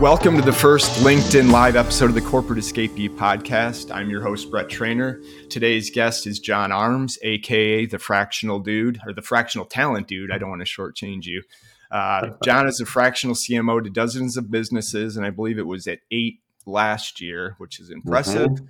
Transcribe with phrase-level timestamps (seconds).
[0.00, 3.90] Welcome to the first LinkedIn Live episode of the Corporate Escapee podcast.
[3.90, 5.22] I'm your host, Brett Trainor.
[5.48, 10.30] Today's guest is John Arms, aka the Fractional Dude, or the Fractional Talent Dude.
[10.30, 11.42] I don't want to shortchange you.
[11.90, 15.86] Uh, John is a fractional CMO to dozens of businesses, and I believe it was
[15.86, 18.50] at eight last year, which is impressive.
[18.50, 18.66] Mm-hmm.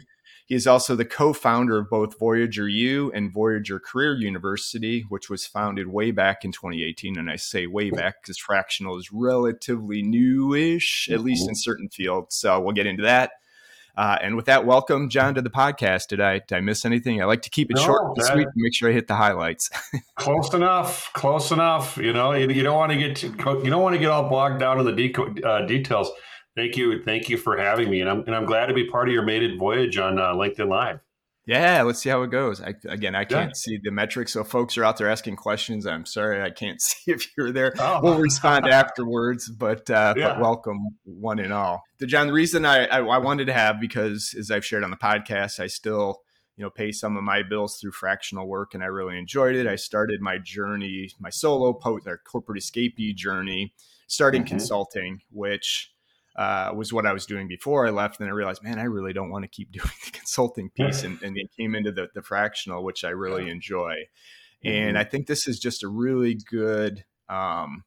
[0.46, 5.28] He is also the co founder of both Voyager U and Voyager Career University, which
[5.28, 7.18] was founded way back in 2018.
[7.18, 12.36] And I say way back because fractional is relatively newish, at least in certain fields.
[12.36, 13.32] So we'll get into that.
[13.96, 16.08] Uh, and with that, welcome, John, to the podcast.
[16.08, 17.20] Did I, did I miss anything?
[17.20, 19.16] I like to keep it no, short and sweet and make sure I hit the
[19.16, 19.70] highlights.
[20.14, 21.96] close enough, close enough.
[21.96, 23.28] You know, you, you don't want to get too,
[23.64, 26.10] you don't want to get all bogged down in the uh, details.
[26.56, 29.08] Thank you, thank you for having me, and I'm and I'm glad to be part
[29.08, 31.00] of your mated voyage on uh, LinkedIn Live.
[31.44, 32.60] Yeah, let's see how it goes.
[32.62, 33.54] I, again, I can't yeah.
[33.54, 35.86] see the metrics, so folks are out there asking questions.
[35.86, 37.74] I'm sorry, I can't see if you're there.
[37.78, 38.00] Oh.
[38.02, 40.30] We'll respond afterwards, but, uh, yeah.
[40.30, 41.84] but welcome one and all.
[41.98, 44.90] The John, the reason I, I, I wanted to have because as I've shared on
[44.90, 46.22] the podcast, I still
[46.56, 49.66] you know pay some of my bills through fractional work, and I really enjoyed it.
[49.66, 53.74] I started my journey, my solo post, or corporate escapee journey,
[54.08, 54.48] starting mm-hmm.
[54.48, 55.92] consulting, which
[56.36, 58.20] uh, was what I was doing before I left.
[58.20, 61.02] And I realized, man, I really don't want to keep doing the consulting piece.
[61.02, 63.94] And, and it came into the, the fractional, which I really enjoy.
[64.64, 64.96] And mm-hmm.
[64.96, 67.84] I think this is just a really good um,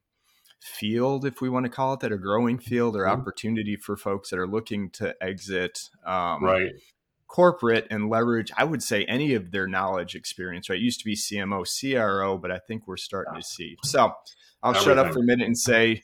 [0.61, 3.19] field, if we want to call it that, a growing field or mm-hmm.
[3.19, 5.79] opportunity for folks that are looking to exit.
[6.05, 6.71] Um, right
[7.29, 11.05] corporate and leverage i would say any of their knowledge experience right it used to
[11.05, 14.11] be cmo cro but i think we're starting to see so
[14.63, 14.83] i'll Everything.
[14.83, 16.01] shut up for a minute and say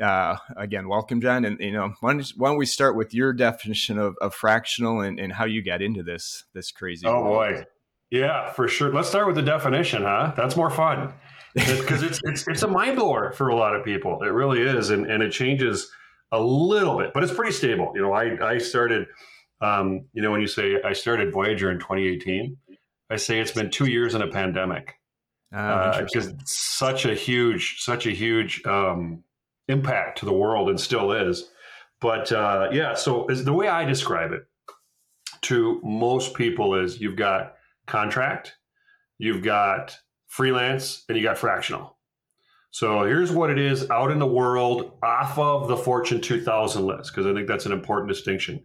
[0.00, 1.44] uh, again, welcome, John.
[1.44, 5.00] And you know, why don't, why don't we start with your definition of, of fractional
[5.00, 7.06] and, and how you got into this this crazy?
[7.06, 7.54] Oh world.
[7.56, 7.64] boy,
[8.10, 8.92] yeah, for sure.
[8.92, 10.32] Let's start with the definition, huh?
[10.36, 11.14] That's more fun
[11.54, 14.22] because it's, it's it's a mind blower for a lot of people.
[14.22, 15.90] It really is, and and it changes
[16.32, 17.92] a little bit, but it's pretty stable.
[17.94, 19.06] You know, I I started,
[19.60, 22.56] um, you know, when you say I started Voyager in 2018,
[23.10, 24.94] I say it's been two years in a pandemic.
[25.50, 29.24] Uh, because such a huge, such a huge um,
[29.68, 31.50] impact to the world and still is.
[32.00, 34.46] But uh, yeah, so the way I describe it
[35.42, 37.54] to most people is you've got
[37.86, 38.54] contract,
[39.18, 39.96] you've got
[40.26, 41.96] freelance, and you got fractional.
[42.70, 47.12] So here's what it is out in the world off of the Fortune 2000 list,
[47.12, 48.62] because I think that's an important distinction.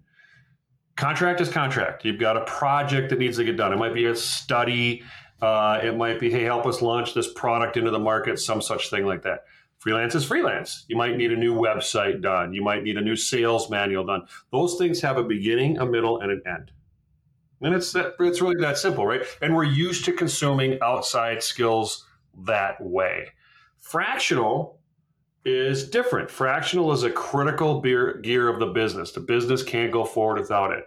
[0.96, 2.06] Contract is contract.
[2.06, 3.74] You've got a project that needs to get done.
[3.74, 5.04] It might be a study.
[5.42, 8.90] Uh, it might be, hey, help us launch this product into the market, some such
[8.90, 9.46] thing like that.
[9.84, 10.86] Freelance is freelance.
[10.88, 12.54] You might need a new website done.
[12.54, 14.22] You might need a new sales manual done.
[14.50, 16.72] Those things have a beginning, a middle, and an end.
[17.60, 19.24] And it's that, it's really that simple, right?
[19.42, 22.06] And we're used to consuming outside skills
[22.46, 23.28] that way.
[23.78, 24.80] Fractional
[25.44, 26.32] is different.
[26.32, 29.12] Fractional is a critical gear of the business.
[29.12, 30.86] The business can't go forward without it.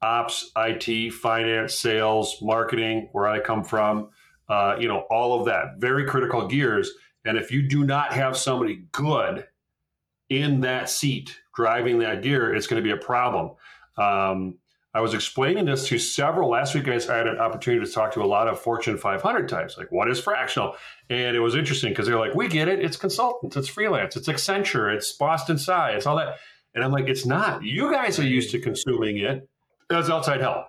[0.00, 4.08] Ops, IT, finance, sales, marketing, where I come from,
[4.48, 6.90] uh, you know, all of that, very critical gears
[7.28, 9.46] and if you do not have somebody good
[10.30, 13.50] in that seat driving that gear, it's going to be a problem.
[13.98, 14.54] Um,
[14.94, 16.84] I was explaining this to several last week.
[16.84, 17.08] Guys.
[17.08, 20.10] I had an opportunity to talk to a lot of Fortune 500 types, like what
[20.10, 20.76] is fractional,
[21.10, 22.80] and it was interesting because they're like, "We get it.
[22.80, 23.56] It's consultants.
[23.56, 24.16] It's freelance.
[24.16, 24.92] It's Accenture.
[24.94, 25.90] It's Boston Sci.
[25.90, 26.38] It's all that."
[26.74, 27.62] And I'm like, "It's not.
[27.62, 29.46] You guys are used to consuming it
[29.90, 30.66] as outside help.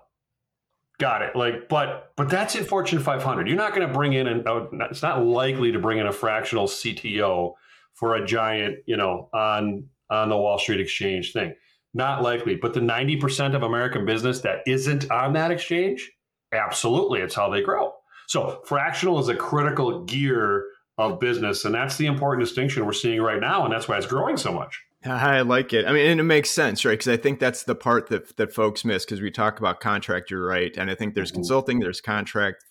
[1.00, 1.36] Got it.
[1.36, 3.48] Like, but but that's in Fortune 500.
[3.48, 4.44] You're not going to bring in an.
[4.46, 7.54] Oh, it's not likely to bring in a fractional CTO
[7.94, 11.56] for a giant, you know, on on the Wall Street exchange thing.
[11.94, 12.56] Not likely.
[12.56, 16.12] But the 90% of American business that isn't on that exchange,
[16.54, 17.94] absolutely, it's how they grow.
[18.28, 20.66] So fractional is a critical gear
[20.98, 24.06] of business, and that's the important distinction we're seeing right now, and that's why it's
[24.06, 24.84] growing so much.
[25.06, 25.86] I like it.
[25.86, 26.94] I mean, and it makes sense, right?
[26.94, 30.30] Because I think that's the part that that folks miss because we talk about contract,
[30.30, 31.38] you're right, and I think there's mm-hmm.
[31.38, 32.66] consulting, there's contract,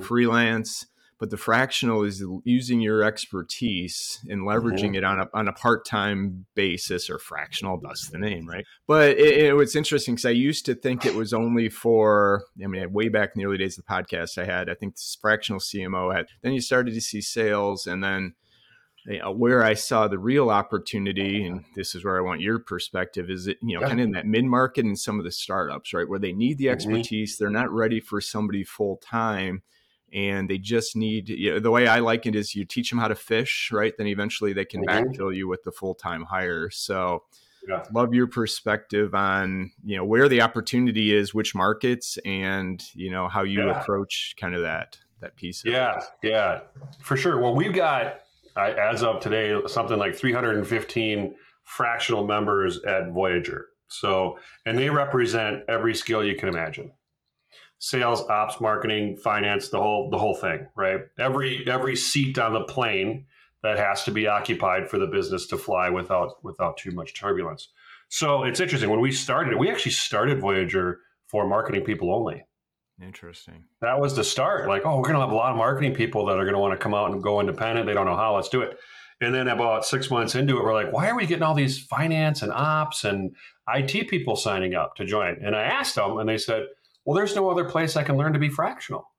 [0.00, 0.86] freelance,
[1.18, 4.94] but the fractional is using your expertise and leveraging mm-hmm.
[4.96, 7.80] it on a on a part time basis or fractional.
[7.82, 8.64] That's the name, right?
[8.86, 12.44] But it, it was interesting because I used to think it was only for.
[12.62, 14.94] I mean, way back in the early days of the podcast, I had I think
[14.94, 16.26] this fractional CMO had.
[16.42, 18.34] Then you started to see sales, and then
[19.06, 22.58] you know, where I saw the real opportunity, and this is where I want your
[22.58, 23.88] perspective, is it, you know, yeah.
[23.88, 26.58] kind of in that mid market and some of the startups, right, where they need
[26.58, 26.74] the mm-hmm.
[26.74, 27.44] expertise, mm-hmm.
[27.44, 29.62] they're not ready for somebody full time,
[30.12, 32.98] and they just need, you know, the way I like it is you teach them
[32.98, 35.08] how to fish, right, then eventually they can mm-hmm.
[35.08, 36.68] backfill you with the full time hire.
[36.70, 37.24] So,
[37.68, 37.84] yeah.
[37.92, 43.28] love your perspective on you know where the opportunity is, which markets, and you know
[43.28, 43.80] how you yeah.
[43.80, 45.62] approach kind of that that piece.
[45.64, 46.30] yeah, it.
[46.30, 46.60] yeah,
[47.00, 47.40] for sure.
[47.40, 48.20] Well, we've got
[48.56, 53.66] as of today, something like 315 fractional members at Voyager.
[53.88, 56.92] So, and they represent every skill you can imagine.
[57.78, 61.00] Sales, ops, marketing, finance, the whole the whole thing, right?
[61.18, 63.26] Every every seat on the plane
[63.62, 67.68] that has to be occupied for the business to fly without without too much turbulence.
[68.08, 68.88] So it's interesting.
[68.88, 72.44] When we started, we actually started Voyager for marketing people only.
[73.02, 73.64] Interesting.
[73.82, 74.68] That was the start.
[74.68, 76.60] Like, oh, we're going to have a lot of marketing people that are going to
[76.60, 77.86] want to come out and go independent.
[77.86, 78.36] They don't know how.
[78.36, 78.78] Let's do it.
[79.20, 81.78] And then about six months into it, we're like, why are we getting all these
[81.78, 83.34] finance and ops and
[83.68, 85.38] IT people signing up to join?
[85.42, 86.64] And I asked them, and they said,
[87.04, 89.10] well, there's no other place I can learn to be fractional.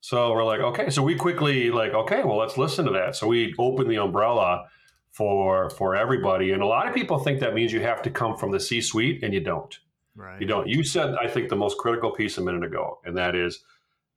[0.00, 0.90] So we're like, okay.
[0.90, 3.16] So we quickly like, okay, well, let's listen to that.
[3.16, 4.66] So we opened the umbrella
[5.12, 6.50] for for everybody.
[6.50, 9.22] And a lot of people think that means you have to come from the C-suite,
[9.22, 9.78] and you don't.
[10.16, 10.40] Right.
[10.40, 10.68] You don't.
[10.68, 13.64] You said, I think, the most critical piece a minute ago, and that is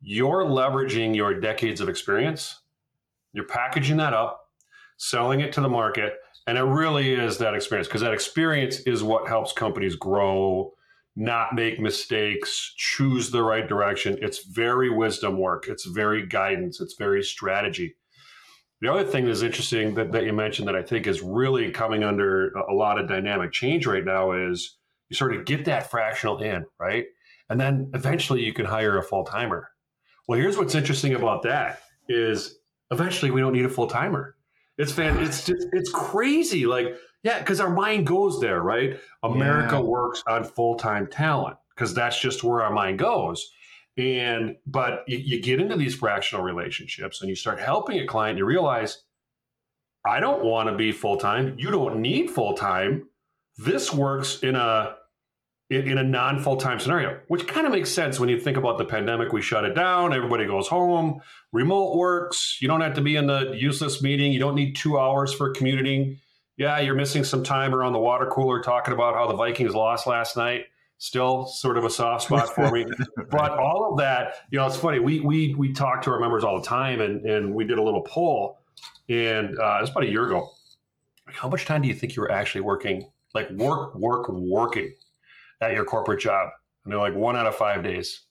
[0.01, 2.61] you're leveraging your decades of experience.
[3.33, 4.49] You're packaging that up,
[4.97, 6.13] selling it to the market,
[6.45, 10.73] and it really is that experience because that experience is what helps companies grow,
[11.15, 14.17] not make mistakes, choose the right direction.
[14.21, 15.67] It's very wisdom work.
[15.67, 16.79] It's very guidance.
[16.79, 17.95] It's very strategy.
[18.81, 22.03] The other thing that's interesting that, that you mentioned that I think is really coming
[22.03, 24.77] under a lot of dynamic change right now is
[25.09, 27.05] you sort of get that fractional in, right?
[27.49, 29.69] And then eventually you can hire a full timer.
[30.27, 32.59] Well, here's what's interesting about that is
[32.91, 34.35] eventually we don't need a full timer.
[34.77, 35.17] It's fan.
[35.19, 36.65] It's just it's crazy.
[36.65, 38.99] Like yeah, because our mind goes there, right?
[39.23, 39.81] America yeah.
[39.81, 43.49] works on full time talent because that's just where our mind goes.
[43.97, 48.37] And but you, you get into these fractional relationships and you start helping a client.
[48.37, 49.03] You realize
[50.05, 51.55] I don't want to be full time.
[51.57, 53.09] You don't need full time
[53.57, 54.95] this works in a
[55.69, 58.77] in, a non full time scenario, which kind of makes sense when you think about
[58.77, 59.33] the pandemic.
[59.33, 60.13] We shut it down.
[60.13, 61.21] Everybody goes home.
[61.51, 62.57] Remote works.
[62.61, 64.31] You don't have to be in the useless meeting.
[64.31, 66.19] You don't need two hours for commuting.
[66.55, 70.07] Yeah, you're missing some time around the water cooler talking about how the Vikings lost
[70.07, 70.65] last night.
[70.99, 72.85] Still sort of a soft spot for me.
[73.29, 74.99] but all of that, you know, it's funny.
[74.99, 77.83] We we we talk to our members all the time, and and we did a
[77.83, 78.57] little poll,
[79.09, 80.49] and uh, it was about a year ago.
[81.27, 84.93] How much time do you think you were actually working like work, work, working
[85.61, 86.49] at your corporate job.
[86.83, 88.21] And they're like one out of five days.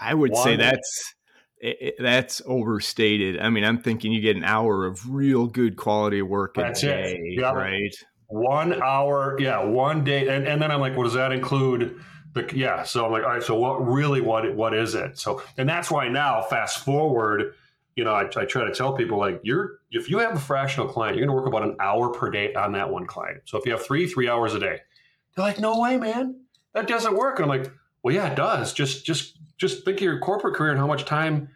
[0.00, 1.14] I would one say that's
[1.58, 3.40] it, that's overstated.
[3.40, 6.86] I mean, I'm thinking you get an hour of real good quality work that's a
[6.86, 7.54] day, yep.
[7.54, 7.94] right?
[8.28, 12.00] One hour, yeah, one day, and, and then I'm like, well, does that include
[12.32, 12.50] the?
[12.54, 15.18] Yeah, so I'm like, all right, so what really, what what is it?
[15.18, 17.54] So, and that's why now, fast forward,
[17.96, 20.88] you know, I, I, try to tell people like you're if you have a fractional
[20.88, 23.42] client, you're going to work about an hour per day on that one client.
[23.44, 24.80] So if you have three, three hours a day,
[25.34, 26.40] they're like, no way, man,
[26.72, 27.38] that doesn't work.
[27.38, 28.72] And I'm like, well, yeah, it does.
[28.72, 31.48] Just just just think of your corporate career and how much time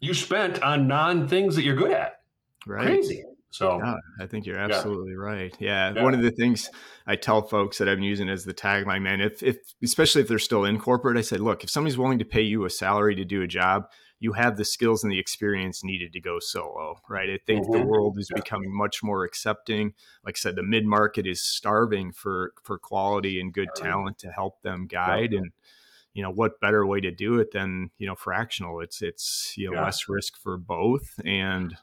[0.00, 2.20] you spent on non things that you're good at.
[2.66, 2.86] Right.
[2.86, 3.24] Crazy.
[3.50, 5.18] So yeah, I think you're absolutely yeah.
[5.18, 5.56] right.
[5.58, 5.92] Yeah.
[5.94, 6.02] yeah.
[6.02, 6.70] One of the things
[7.06, 10.38] I tell folks that I'm using as the tagline, man, if, if especially if they're
[10.38, 13.24] still in corporate, I say, look, if somebody's willing to pay you a salary to
[13.24, 13.88] do a job,
[14.20, 17.30] you have the skills and the experience needed to go solo, right?
[17.30, 17.80] I think mm-hmm.
[17.80, 18.40] the world is yeah.
[18.40, 19.94] becoming much more accepting.
[20.24, 24.30] Like I said, the mid market is starving for for quality and good talent to
[24.30, 25.32] help them guide.
[25.32, 25.38] Yeah.
[25.38, 25.52] And
[26.12, 28.80] you know, what better way to do it than you know fractional?
[28.80, 31.74] It's it's you know less risk for both, and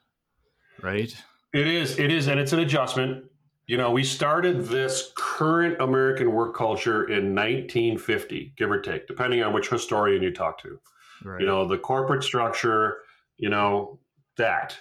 [0.81, 1.13] right.
[1.53, 1.97] It is.
[1.97, 3.25] It is, and it's an adjustment.
[3.65, 9.43] You know, we started this current American work culture in 1950, give or take, depending
[9.43, 10.79] on which historian you talk to.
[11.27, 11.41] Right.
[11.41, 12.99] You know, the corporate structure,
[13.37, 13.99] you know,
[14.37, 14.77] that.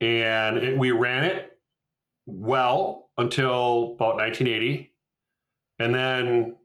[0.00, 1.58] And it, we ran it
[2.26, 4.92] well until about 1980.
[5.78, 6.56] And then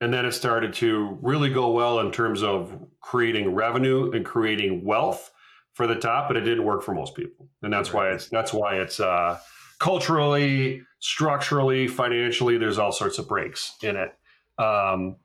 [0.00, 4.84] and then it started to really go well in terms of creating revenue and creating
[4.84, 5.30] wealth
[5.72, 7.48] for the top, but it didn't work for most people.
[7.62, 8.08] And that's right.
[8.08, 9.38] why it's that's why it's uh
[9.78, 14.14] culturally, structurally, financially, there's all sorts of breaks in it.
[14.58, 15.16] Um,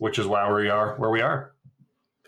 [0.00, 1.52] which is why we are where we are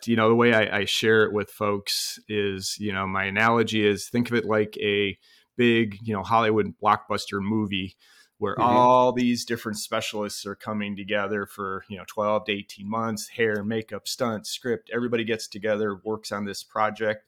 [0.06, 3.86] you know the way I, I, share it with folks is you know my analogy
[3.86, 5.18] is think of it like a
[5.56, 7.96] big you know hollywood blockbuster movie
[8.38, 8.62] where mm-hmm.
[8.62, 13.62] all these different specialists are coming together for you know 12 to 18 months hair
[13.64, 17.24] makeup stunt script everybody gets together works on this project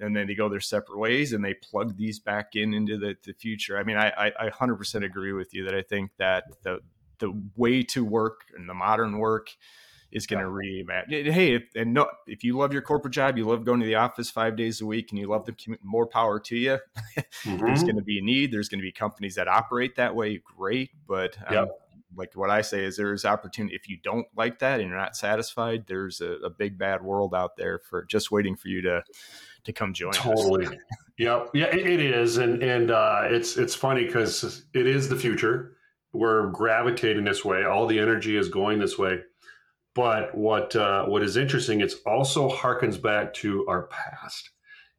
[0.00, 3.14] and then they go their separate ways and they plug these back in into the,
[3.24, 6.44] the future i mean I, I, I 100% agree with you that i think that
[6.62, 6.80] the
[7.18, 9.50] the way to work and the modern work
[10.12, 11.30] is going to reimagine.
[11.30, 13.96] Hey, if, and no, if you love your corporate job, you love going to the
[13.96, 16.78] office five days a week, and you love the more power to you.
[17.16, 17.64] mm-hmm.
[17.64, 18.52] There's going to be a need.
[18.52, 20.40] There's going to be companies that operate that way.
[20.56, 21.68] Great, but um,
[22.16, 23.74] like what I say is there's opportunity.
[23.74, 27.34] If you don't like that and you're not satisfied, there's a, a big bad world
[27.34, 29.02] out there for just waiting for you to
[29.64, 30.12] to come join.
[30.12, 30.66] Totally.
[30.66, 30.74] Us.
[31.18, 31.50] Yep.
[31.54, 35.76] Yeah, it, it is, and and uh, it's it's funny because it is the future.
[36.12, 37.64] We're gravitating this way.
[37.64, 39.20] All the energy is going this way.
[39.94, 44.50] But what uh, what is interesting, it's also harkens back to our past,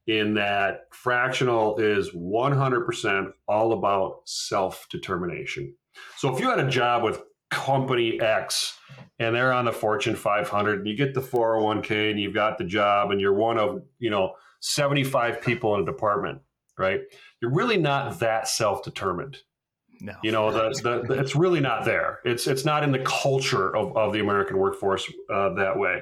[0.08, 5.74] in that fractional is 100% all about self determination.
[6.18, 8.78] So if you had a job with company X
[9.20, 12.64] and they're on the Fortune 500, and you get the 401k and you've got the
[12.64, 16.42] job, and you're one of you know 75 people in a department,
[16.78, 17.02] right?
[17.42, 19.38] You're really not that self determined.
[20.04, 20.16] No.
[20.22, 22.20] You know, it's really not there.
[22.26, 26.02] It's it's not in the culture of, of the American workforce uh, that way.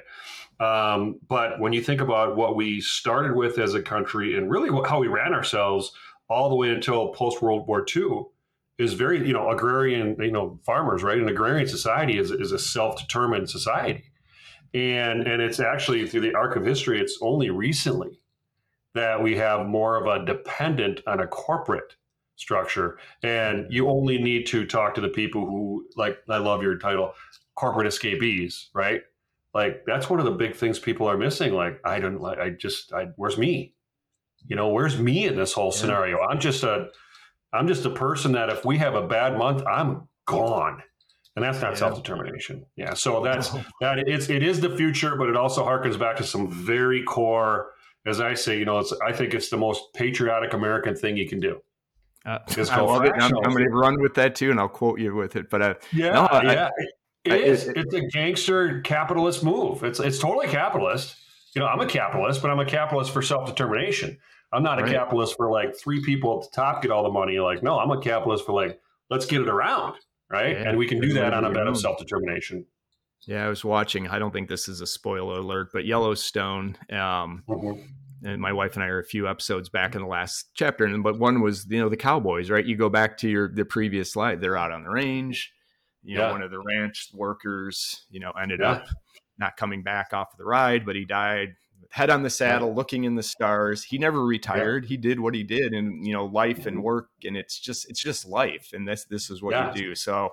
[0.59, 4.69] Um, but when you think about what we started with as a country and really
[4.87, 5.91] how we ran ourselves
[6.29, 8.23] all the way until post World War II
[8.79, 11.19] is very, you know, agrarian, you know, farmers, right?
[11.19, 14.05] An agrarian society is, is a self determined society.
[14.73, 18.19] And, and it's actually through the arc of history, it's only recently
[18.95, 21.95] that we have more of a dependent on a corporate
[22.41, 22.97] structure.
[23.21, 27.13] And you only need to talk to the people who, like, I love your title,
[27.55, 29.01] corporate escapees, right?
[29.53, 31.53] Like, that's one of the big things people are missing.
[31.53, 33.75] Like, I don't like, I just, I, where's me?
[34.47, 36.19] You know, where's me in this whole scenario?
[36.19, 36.87] I'm just a,
[37.53, 40.81] I'm just a person that if we have a bad month, I'm gone.
[41.35, 41.77] And that's not yeah.
[41.77, 42.65] self determination.
[42.75, 42.93] Yeah.
[42.93, 43.99] So that's that.
[43.99, 47.71] It's it is the future, but it also harkens back to some very core
[48.05, 51.27] as I say, you know, it's I think it's the most patriotic American thing you
[51.27, 51.61] can do.
[52.25, 52.37] Uh,
[52.69, 53.13] I love it.
[53.15, 55.49] I'm, I'm going to run with that too, and I'll quote you with it.
[55.49, 56.69] But uh, yeah, no, I, yeah,
[57.23, 57.67] it I, is.
[57.67, 59.83] It, it's a gangster capitalist move.
[59.83, 61.15] It's it's totally capitalist.
[61.55, 64.17] You know, I'm a capitalist, but I'm a capitalist for self determination.
[64.53, 64.91] I'm not a right.
[64.91, 67.39] capitalist for like three people at the top get all the money.
[67.39, 69.95] Like, no, I'm a capitalist for like let's get it around,
[70.29, 70.51] right?
[70.51, 72.65] Yeah, and we can do that on a bed of self determination.
[73.27, 74.07] Yeah, I was watching.
[74.07, 76.77] I don't think this is a spoiler alert, but Yellowstone.
[76.89, 77.81] Um, mm-hmm.
[78.23, 81.03] And my wife and I are a few episodes back in the last chapter, and
[81.03, 82.65] but one was you know the cowboys, right?
[82.65, 84.41] You go back to your the previous slide.
[84.41, 85.51] They're out on the range.
[86.03, 86.31] You know, yeah.
[86.31, 88.71] one of the ranch workers, you know, ended yeah.
[88.71, 88.87] up
[89.37, 91.55] not coming back off the ride, but he died
[91.91, 92.75] head on the saddle, yeah.
[92.75, 93.83] looking in the stars.
[93.83, 94.85] He never retired.
[94.85, 96.83] He did what he did, and you know, life and mm-hmm.
[96.85, 99.95] work, and it's just it's just life, and this this is what you do.
[99.95, 100.29] So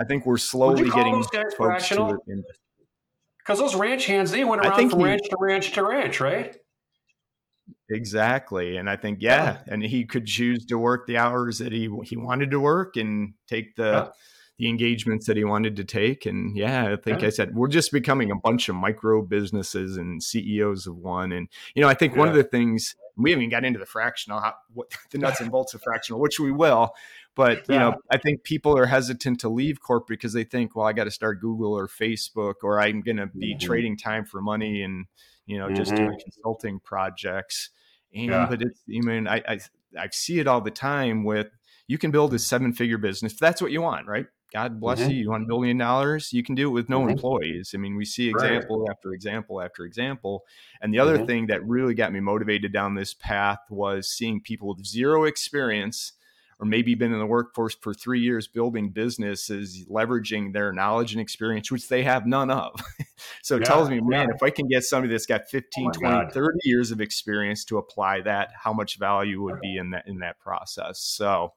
[0.00, 1.22] I think we're slowly getting
[1.56, 2.18] folks to
[3.38, 6.56] because those ranch hands they went around from he, ranch to ranch to ranch, right?
[7.90, 11.72] Exactly, and I think yeah, yeah, and he could choose to work the hours that
[11.72, 13.84] he he wanted to work and take the.
[13.84, 14.08] Yeah.
[14.60, 16.26] The engagements that he wanted to take.
[16.26, 20.20] And yeah, I think I said we're just becoming a bunch of micro businesses and
[20.20, 21.30] CEOs of one.
[21.30, 24.40] And, you know, I think one of the things we haven't got into the fractional,
[24.40, 26.94] how, what the nuts and bolts of fractional, which we will.
[27.34, 30.86] But you know, I think people are hesitant to leave corporate because they think, well,
[30.86, 33.64] I got to start Google or Facebook, or I'm going to be mm-hmm.
[33.64, 35.06] trading time for money and
[35.46, 35.76] you know mm-hmm.
[35.76, 36.18] just doing mm-hmm.
[36.20, 37.70] consulting projects.
[38.14, 38.46] And yeah.
[38.48, 39.58] but it's, I mean, I, I
[39.98, 41.48] I see it all the time with
[41.86, 44.26] you can build a seven figure business if that's what you want, right?
[44.52, 45.10] God bless mm-hmm.
[45.10, 45.16] you.
[45.16, 46.32] You want a billion dollars?
[46.32, 47.10] You can do it with no mm-hmm.
[47.10, 47.72] employees.
[47.74, 48.90] I mean, we see example right.
[48.90, 50.44] after example after example.
[50.80, 51.26] And the other mm-hmm.
[51.26, 56.12] thing that really got me motivated down this path was seeing people with zero experience
[56.60, 61.20] or maybe been in the workforce for three years building businesses, leveraging their knowledge and
[61.20, 62.80] experience, which they have none of.
[63.42, 64.34] so it tells me, man, yeah.
[64.34, 66.32] if I can get somebody that's got 15, oh 20, God.
[66.32, 70.18] 30 years of experience to apply that, how much value would be in that in
[70.18, 71.00] that process.
[71.00, 71.52] So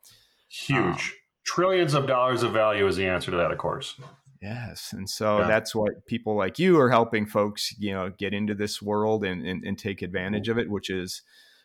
[0.50, 0.77] huge.
[0.77, 0.98] Um,
[1.43, 4.00] Trillions of dollars of value is the answer to that, of course.
[4.41, 4.93] Yes.
[4.93, 5.48] And so yeah.
[5.48, 9.46] that's what people like you are helping folks, you know, get into this world and,
[9.46, 11.24] and, and take advantage of it, which is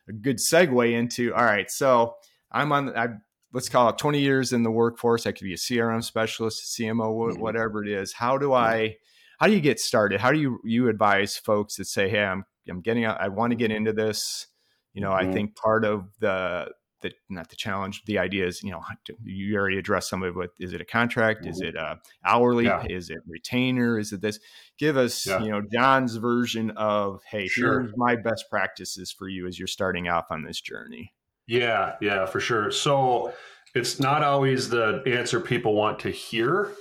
[0.09, 1.71] a good segue into all right.
[1.71, 2.15] So
[2.53, 3.09] I'm on, I
[3.57, 5.27] let's call it 20 years in the workforce.
[5.27, 7.41] I could be a CRM specialist, CMO, mm-hmm.
[7.41, 8.13] whatever it is.
[8.13, 8.97] How do I,
[9.41, 10.21] how do you get started?
[10.21, 13.53] How do you, you advise folks that say, Hey, I'm, I'm getting out, I want
[13.53, 14.47] to get into this.
[14.93, 15.31] You know, mm-hmm.
[15.31, 16.71] I think part of the,
[17.01, 18.83] the, not the challenge, the idea is, you know,
[19.25, 20.51] you already addressed some of it.
[20.61, 21.41] Is it a contract?
[21.41, 21.51] Mm-hmm.
[21.51, 21.97] Is it a
[22.27, 22.67] hourly?
[22.67, 22.85] Yeah.
[22.91, 23.99] Is it retainer?
[23.99, 24.39] Is it this?
[24.79, 25.43] Give us, yeah.
[25.43, 27.81] you know, John's version of, Hey, sure.
[27.81, 31.15] here's my best practices for you as you're starting off on this journey.
[31.47, 32.71] Yeah, yeah, for sure.
[32.71, 33.33] So
[33.75, 36.73] it's not always the answer people want to hear,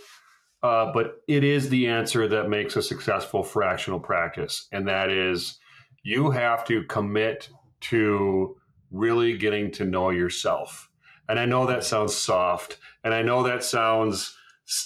[0.63, 4.67] uh, but it is the answer that makes a successful fractional practice.
[4.72, 5.60] And that is
[6.03, 7.50] you have to commit
[7.81, 8.55] to
[8.91, 10.89] really getting to know yourself.
[11.27, 14.36] And I know that sounds soft, and I know that sounds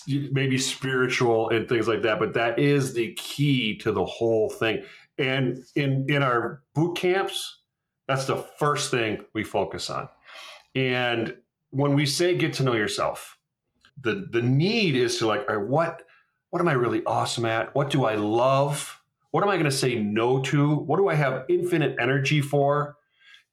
[0.07, 4.83] maybe spiritual and things like that, but that is the key to the whole thing.
[5.17, 7.58] And in in our boot camps,
[8.09, 10.09] that's the first thing we focus on.
[10.75, 11.37] And
[11.69, 13.37] when we say get to know yourself,
[14.01, 16.01] the the need is to like, all right, what
[16.49, 17.73] what am I really awesome at?
[17.73, 19.01] What do I love?
[19.31, 20.75] What am I going to say no to?
[20.75, 22.97] What do I have infinite energy for?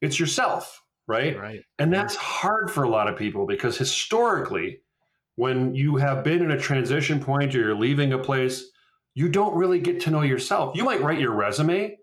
[0.01, 1.39] it's yourself, right?
[1.39, 1.61] Right.
[1.79, 4.81] And that's hard for a lot of people because historically,
[5.37, 8.65] when you have been in a transition point or you're leaving a place,
[9.15, 10.77] you don't really get to know yourself.
[10.77, 11.97] You might write your resume,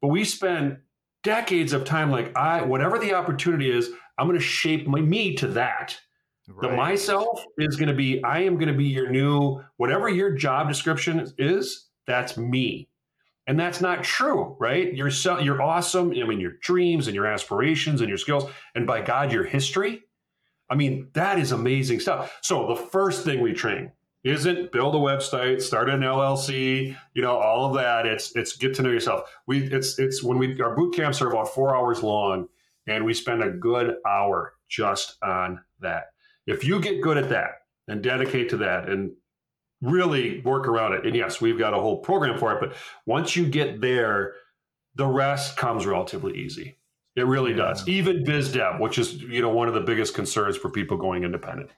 [0.00, 0.78] but we spend
[1.22, 5.34] decades of time like I whatever the opportunity is, I'm going to shape my me
[5.36, 5.98] to that.
[6.48, 6.70] Right.
[6.70, 10.32] The myself is going to be I am going to be your new whatever your
[10.32, 12.88] job description is, that's me.
[13.46, 14.94] And that's not true, right?
[14.94, 16.10] You're so, you're awesome.
[16.12, 20.02] I mean, your dreams and your aspirations and your skills, and by God, your history.
[20.70, 22.38] I mean, that is amazing stuff.
[22.40, 23.90] So the first thing we train
[24.24, 28.06] isn't build a website, start an LLC, you know, all of that.
[28.06, 29.28] It's it's get to know yourself.
[29.46, 32.48] We it's it's when we our boot camps are about four hours long,
[32.86, 36.06] and we spend a good hour just on that.
[36.46, 37.50] If you get good at that
[37.88, 39.12] and dedicate to that and
[39.80, 42.76] really work around it, and yes, we've got a whole program for it, but
[43.06, 44.34] once you get there,
[44.94, 46.78] the rest comes relatively easy.
[47.16, 47.56] It really yeah.
[47.56, 47.88] does.
[47.88, 51.24] Even biz dev, which is you know one of the biggest concerns for people going
[51.24, 51.70] independent.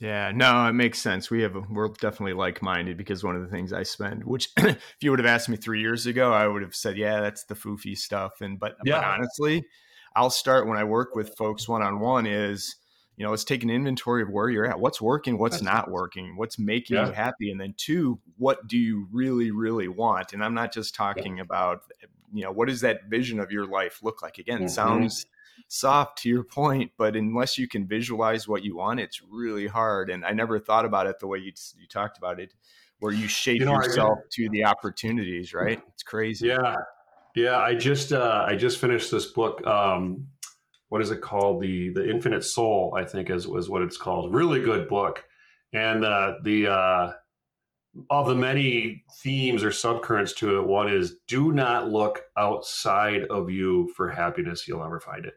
[0.00, 1.28] Yeah, no, it makes sense.
[1.28, 4.50] We have a, we're definitely like minded because one of the things I spend, which
[4.56, 7.44] if you would have asked me three years ago, I would have said, yeah, that's
[7.44, 8.40] the foofy stuff.
[8.40, 9.00] And but, yeah.
[9.00, 9.64] but honestly,
[10.14, 12.76] I'll start when I work with folks one on one is
[13.16, 16.36] you know let's take an inventory of where you're at what's working what's not working
[16.36, 17.06] what's making yeah.
[17.06, 20.94] you happy and then two what do you really really want and i'm not just
[20.94, 21.42] talking yeah.
[21.42, 21.82] about
[22.32, 24.68] you know what does that vision of your life look like again mm-hmm.
[24.68, 25.26] sounds
[25.68, 30.10] soft to your point, but unless you can visualize what you want, it's really hard.
[30.10, 32.54] And I never thought about it the way you you talked about it,
[32.98, 35.54] where you shape you know, yourself to the opportunities.
[35.54, 35.80] Right?
[35.92, 36.48] It's crazy.
[36.48, 36.74] Yeah,
[37.36, 37.58] yeah.
[37.58, 39.64] I just uh, I just finished this book.
[39.66, 40.26] Um,
[40.88, 41.62] what is it called?
[41.62, 44.34] The the Infinite Soul, I think is was what it's called.
[44.34, 45.24] Really good book.
[45.74, 47.12] And uh, the uh,
[48.08, 53.50] of the many themes or subcurrents to it, one is do not look outside of
[53.50, 54.66] you for happiness.
[54.66, 55.34] You'll never find it.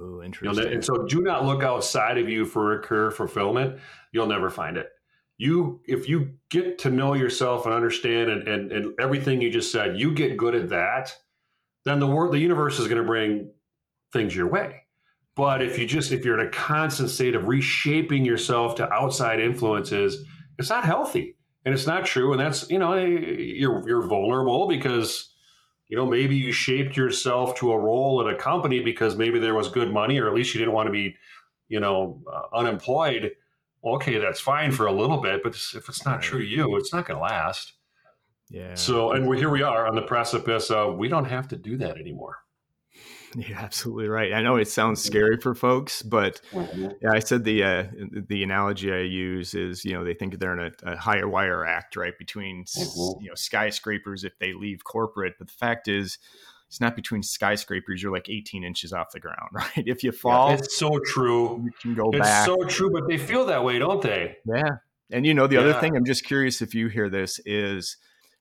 [0.00, 0.72] Oh, interesting.
[0.72, 3.80] and so do not look outside of you for a career fulfillment.
[4.12, 4.88] You'll never find it.
[5.36, 9.72] You, if you get to know yourself and understand and, and, and everything you just
[9.72, 11.14] said, you get good at that,
[11.84, 13.52] then the world, the universe is going to bring
[14.12, 14.82] things your way.
[15.36, 19.40] But if you just, if you're in a constant state of reshaping yourself to outside
[19.40, 20.24] influences,
[20.58, 22.32] it's not healthy and it's not true.
[22.32, 25.29] And that's, you know, you're, you're vulnerable because
[25.90, 29.54] you know, maybe you shaped yourself to a role at a company because maybe there
[29.54, 31.16] was good money, or at least you didn't want to be,
[31.68, 33.32] you know, uh, unemployed.
[33.84, 37.06] okay, that's fine for a little bit, but if it's not true you, it's not
[37.06, 37.72] going to last.
[38.50, 38.74] Yeah.
[38.74, 41.76] So, and we're, here we are on the precipice of we don't have to do
[41.78, 42.36] that anymore.
[43.36, 44.32] You're absolutely right.
[44.32, 46.88] I know it sounds scary for folks, but mm-hmm.
[47.00, 47.84] yeah, I said the uh,
[48.28, 51.64] the analogy I use is you know they think they're in a, a higher wire
[51.64, 53.22] act right between mm-hmm.
[53.22, 56.18] you know skyscrapers if they leave corporate, but the fact is
[56.66, 58.02] it's not between skyscrapers.
[58.02, 59.70] You're like 18 inches off the ground, right?
[59.76, 61.64] If you fall, yeah, it's so true.
[61.64, 62.46] You can go it's back.
[62.46, 64.38] so true, but they feel that way, don't they?
[64.44, 64.76] Yeah.
[65.12, 65.62] And you know the yeah.
[65.62, 67.96] other thing, I'm just curious if you hear this is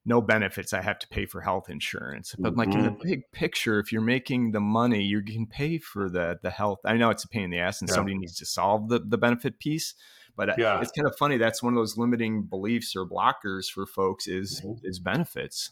[0.09, 0.73] no benefits.
[0.73, 2.35] I have to pay for health insurance.
[2.37, 2.79] But like mm-hmm.
[2.79, 3.07] in the mm-hmm.
[3.07, 6.79] big picture, if you're making the money, you can pay for the the health.
[6.83, 7.95] I know it's a pain in the ass, and yeah.
[7.95, 9.93] somebody needs to solve the the benefit piece.
[10.35, 10.81] But uh, yeah.
[10.81, 11.37] it's kind of funny.
[11.37, 14.83] That's one of those limiting beliefs or blockers for folks is mm-hmm.
[14.83, 15.71] is benefits.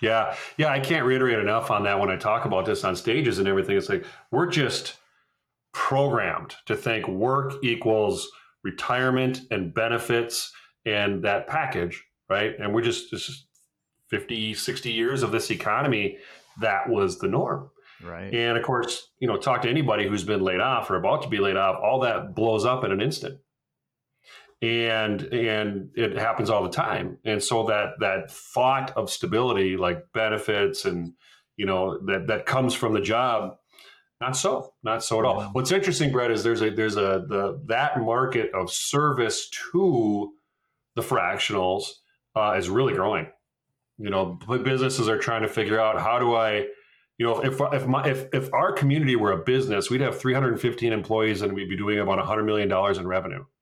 [0.00, 0.68] Yeah, yeah.
[0.68, 3.76] I can't reiterate enough on that when I talk about this on stages and everything.
[3.76, 4.96] It's like we're just
[5.72, 8.30] programmed to think work equals
[8.62, 10.52] retirement and benefits
[10.86, 12.54] and that package right?
[12.58, 13.46] And we're just just
[14.14, 16.18] 50, 60 years of this economy,
[16.60, 17.70] that was the norm.
[18.00, 18.32] Right.
[18.32, 21.28] And of course, you know, talk to anybody who's been laid off or about to
[21.28, 23.40] be laid off, all that blows up in an instant.
[24.62, 27.18] And and it happens all the time.
[27.24, 31.14] And so that that thought of stability, like benefits and
[31.56, 33.56] you know, that that comes from the job,
[34.20, 35.42] not so, not so at all.
[35.52, 40.32] What's interesting, Brett, is there's a there's a the that market of service to
[40.94, 41.86] the fractionals
[42.36, 43.26] uh, is really growing
[43.98, 46.66] you know businesses are trying to figure out how do i
[47.18, 50.92] you know if if my if, if our community were a business we'd have 315
[50.92, 53.44] employees and we'd be doing about 100 million dollars in revenue.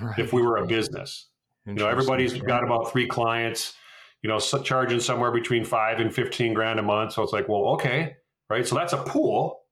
[0.00, 0.20] Right.
[0.20, 1.26] if we were a business.
[1.66, 3.74] You know everybody's got about three clients
[4.22, 7.14] you know so charging somewhere between 5 and 15 grand a month.
[7.14, 8.14] So it's like well okay
[8.50, 8.66] right?
[8.66, 9.62] So that's a pool.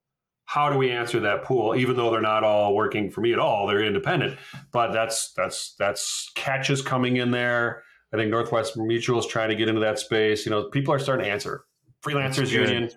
[0.46, 1.76] How do we answer that pool?
[1.76, 4.38] Even though they're not all working for me at all they're independent.
[4.72, 7.82] But that's that's that's catches coming in there
[8.12, 10.46] I think Northwest Mutual is trying to get into that space.
[10.46, 11.64] You know, people are starting to answer.
[12.02, 12.90] Freelancers Union,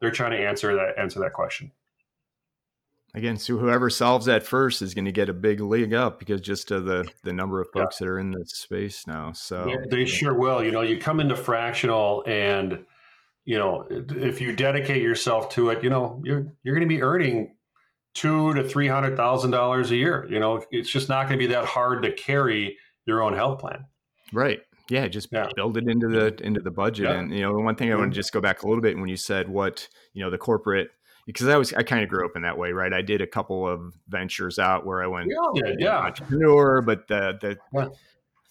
[0.00, 1.72] they're trying to answer that answer that question.
[3.14, 6.40] Again, so whoever solves that first is going to get a big leg up because
[6.40, 8.04] just of the the number of folks yeah.
[8.04, 9.32] that are in this space now.
[9.32, 10.62] So yeah, they sure will.
[10.62, 12.84] You know, you come into fractional and
[13.46, 17.02] you know, if you dedicate yourself to it, you know, you're you're going to be
[17.02, 17.56] earning
[18.12, 20.26] two to three hundred thousand dollars a year.
[20.30, 22.76] You know, it's just not going to be that hard to carry
[23.06, 23.86] your own health plan.
[24.32, 24.60] Right.
[24.90, 25.48] Yeah, just yeah.
[25.54, 27.06] build it into the into the budget.
[27.06, 27.18] Yeah.
[27.18, 28.96] And you know, the one thing I want to just go back a little bit
[28.96, 30.90] when you said what you know the corporate
[31.28, 32.92] because I was I kind of grew up in that way, right?
[32.92, 35.98] I did a couple of ventures out where I went yeah, yeah.
[35.98, 37.88] entrepreneur, but the the yeah.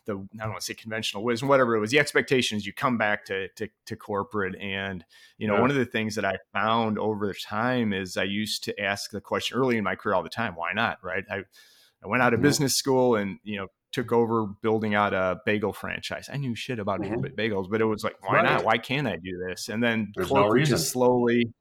[0.05, 1.89] the I don't want to say conventional wisdom, whatever it was.
[1.89, 5.03] The expectations you come back to to, to corporate, and
[5.39, 5.61] you know yeah.
[5.61, 9.21] one of the things that I found over time is I used to ask the
[9.21, 10.99] question early in my career all the time, why not?
[11.01, 11.23] Right?
[11.31, 11.37] I
[12.03, 12.47] I went out of mm-hmm.
[12.47, 16.30] business school and you know took over building out a bagel franchise.
[16.32, 17.26] I knew shit about mm-hmm.
[17.39, 18.45] bagels, but it was like, why right.
[18.45, 18.63] not?
[18.63, 19.69] Why can't I do this?
[19.69, 21.54] And then corporate no just slowly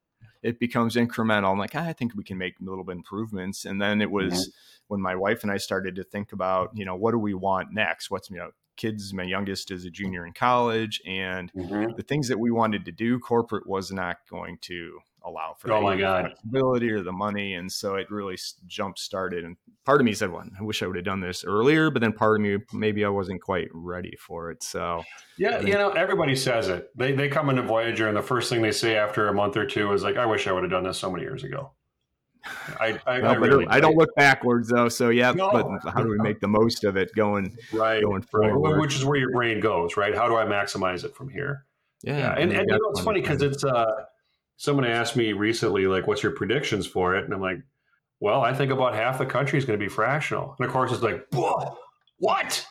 [0.43, 1.51] it becomes incremental.
[1.51, 3.65] I'm like, I think we can make a little bit improvements.
[3.65, 4.49] And then it was mm-hmm.
[4.87, 7.73] when my wife and I started to think about, you know, what do we want
[7.73, 8.11] next?
[8.11, 11.93] What's you know, kids, my youngest is a junior in college, and mm-hmm.
[11.97, 15.81] the things that we wanted to do, corporate was not going to allow for oh
[15.81, 20.05] my god flexibility or the money and so it really jump started and part of
[20.05, 22.41] me said well i wish i would have done this earlier but then part of
[22.41, 25.03] me maybe i wasn't quite ready for it so
[25.37, 28.61] yeah you know everybody says it they, they come into voyager and the first thing
[28.61, 30.83] they say after a month or two is like i wish i would have done
[30.83, 31.71] this so many years ago
[32.79, 34.89] I, I, I, really, I, don't look backwards though.
[34.89, 35.51] So yeah, no.
[35.51, 38.57] but how do we make the most of it going right going forward?
[38.57, 38.79] Right.
[38.79, 40.15] Which is where your brain goes, right?
[40.15, 41.65] How do I maximize it from here?
[42.03, 42.33] Yeah, yeah.
[42.33, 43.91] and, and you know, it's funny because it's uh
[44.57, 47.23] someone asked me recently, like, what's your predictions for it?
[47.23, 47.59] And I'm like,
[48.19, 50.55] well, I think about half the country is going to be fractional.
[50.59, 51.25] And of course, it's like,
[52.17, 52.65] what?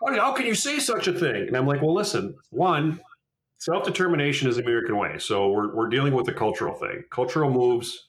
[0.00, 1.46] How can you say such a thing?
[1.48, 3.00] And I'm like, well, listen, one,
[3.58, 5.18] self determination is the American way.
[5.18, 7.04] So we're, we're dealing with a cultural thing.
[7.10, 8.08] Cultural moves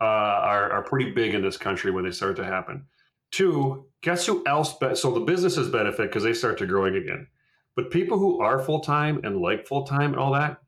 [0.00, 2.86] uh, are, are pretty big in this country when they start to happen.
[3.30, 4.76] Two, guess who else?
[4.78, 7.28] Be- so the businesses benefit because they start to growing again.
[7.76, 10.58] But people who are full time and like full time and all that,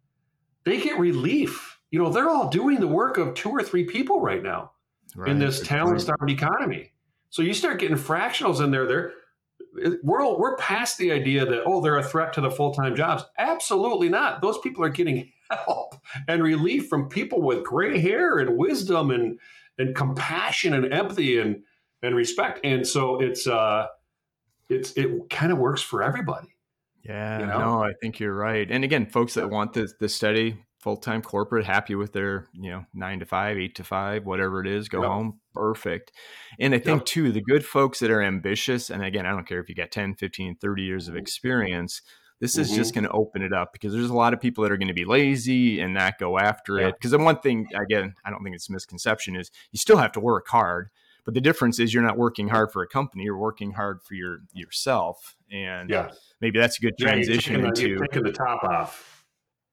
[0.65, 4.21] they get relief you know, they're all doing the work of two or three people
[4.21, 4.73] right now
[5.15, 5.31] right.
[5.31, 6.93] in this talent starved economy.
[7.31, 8.87] So you start getting fractionals in there.
[8.87, 9.13] They're
[10.03, 13.25] we're we're past the idea that oh they're a threat to the full time jobs.
[13.39, 14.41] Absolutely not.
[14.41, 15.97] Those people are getting help
[16.29, 19.39] and relief from people with gray hair and wisdom and
[19.79, 21.63] and compassion and empathy and
[22.03, 22.61] and respect.
[22.65, 23.87] And so it's uh
[24.69, 26.49] it's it kind of works for everybody.
[27.03, 27.59] Yeah, you know?
[27.59, 28.69] no, I think you're right.
[28.69, 32.71] And again, folks that want the the study full time corporate, happy with their, you
[32.71, 35.11] know, nine to five, eight to five, whatever it is, go yep.
[35.11, 36.13] home, perfect.
[36.61, 37.07] And I think yep.
[37.07, 39.91] too, the good folks that are ambitious, and again, I don't care if you got
[39.91, 41.23] 10, 15, 30 years of mm-hmm.
[41.23, 42.03] experience,
[42.39, 42.77] this is mm-hmm.
[42.77, 44.87] just going to open it up because there's a lot of people that are going
[44.87, 46.95] to be lazy and not go after it.
[46.95, 50.13] Because the one thing, again, I don't think it's a misconception is you still have
[50.13, 50.91] to work hard.
[51.25, 54.15] But the difference is you're not working hard for a company; you're working hard for
[54.15, 56.13] your yourself, and yeah.
[56.41, 59.16] maybe that's a good transition yeah, into the, taking the top off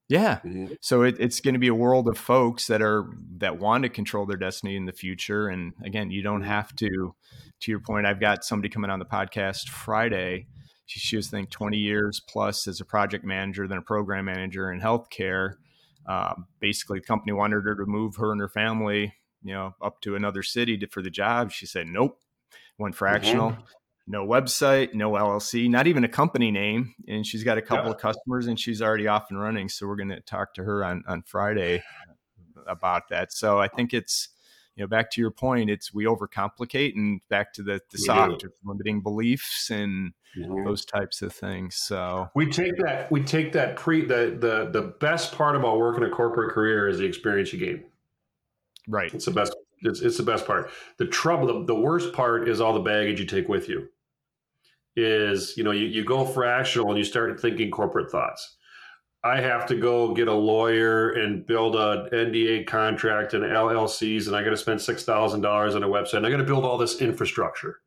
[0.10, 0.40] yeah.
[0.44, 0.74] Mm-hmm.
[0.82, 3.06] So it, it's going to be a world of folks that are
[3.38, 5.48] that want to control their destiny in the future.
[5.48, 7.16] And again, you don't have to.
[7.62, 10.48] To your point, I've got somebody coming on the podcast Friday.
[10.86, 14.70] She, she was think 20 years plus as a project manager, then a program manager
[14.70, 15.54] in healthcare.
[16.06, 19.14] Uh, basically, the company wanted her to move her and her family,
[19.44, 21.52] you know, up to another city to, for the job.
[21.52, 22.20] She said, "Nope."
[22.78, 23.52] Went fractional.
[23.52, 23.62] Mm-hmm
[24.06, 26.94] no website, no LLC, not even a company name.
[27.08, 27.92] And she's got a couple yeah.
[27.92, 29.70] of customers and she's already off and running.
[29.70, 31.84] So we're going to talk to her on, on Friday
[32.68, 33.32] about that.
[33.32, 34.30] So I think it's,
[34.76, 38.46] you know, back to your point, it's we overcomplicate and back to the, the soft
[38.66, 40.66] limiting beliefs and mm-hmm.
[40.66, 41.76] those types of things.
[41.76, 46.04] So we take that, we take that pre the, the, the best part about working
[46.04, 47.84] a corporate career is the experience you gain.
[48.88, 49.14] Right.
[49.14, 50.72] It's the best it's, it's the best part.
[50.98, 53.90] The trouble, the, the worst part is all the baggage you take with you.
[54.96, 58.58] Is, you know, you, you go fractional and you start thinking corporate thoughts.
[59.24, 64.36] I have to go get a lawyer and build a NDA contract and LLCs, and
[64.36, 66.18] I got to spend six thousand dollars on a website.
[66.18, 67.80] And I got to build all this infrastructure.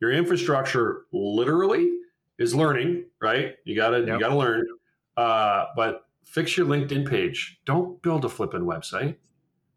[0.00, 1.90] Your infrastructure literally
[2.38, 3.54] is learning, right?
[3.64, 4.08] You gotta yep.
[4.08, 4.66] you gotta learn.
[5.16, 7.60] Uh, but fix your LinkedIn page.
[7.66, 9.16] Don't build a flipping website.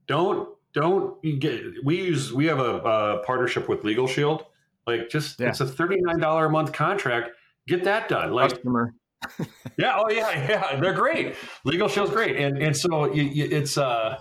[0.07, 4.45] Don't don't get we use we have a, a partnership with LegalShield
[4.87, 5.49] like just yeah.
[5.49, 7.31] it's a $39 a month contract
[7.67, 8.93] get that done like customer
[9.77, 14.17] yeah oh yeah yeah they're great LegalShield's great and and so you, you, it's uh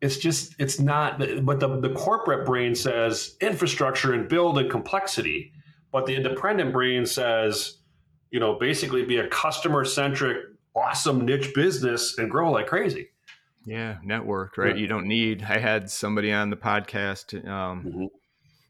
[0.00, 5.52] it's just it's not but the, the corporate brain says infrastructure and build and complexity
[5.92, 7.78] but the independent brain says
[8.30, 10.38] you know basically be a customer centric
[10.74, 13.08] awesome niche business and grow like crazy
[13.66, 14.76] yeah, network, right?
[14.76, 14.82] Yeah.
[14.82, 15.42] You don't need.
[15.42, 18.04] I had somebody on the podcast um, mm-hmm.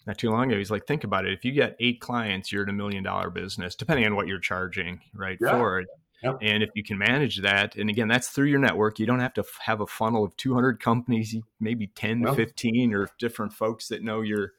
[0.06, 0.58] Not too long ago.
[0.58, 1.32] He's like, think about it.
[1.32, 4.40] If you get eight clients, you're at a million dollar business, depending on what you're
[4.40, 5.38] charging, right?
[5.40, 5.52] Yeah.
[5.52, 5.88] For it.
[6.22, 6.38] Yep.
[6.40, 8.98] And if you can manage that, and again, that's through your network.
[8.98, 13.10] You don't have to have a funnel of 200 companies, maybe 10 to 15 or
[13.18, 14.52] different folks that know you're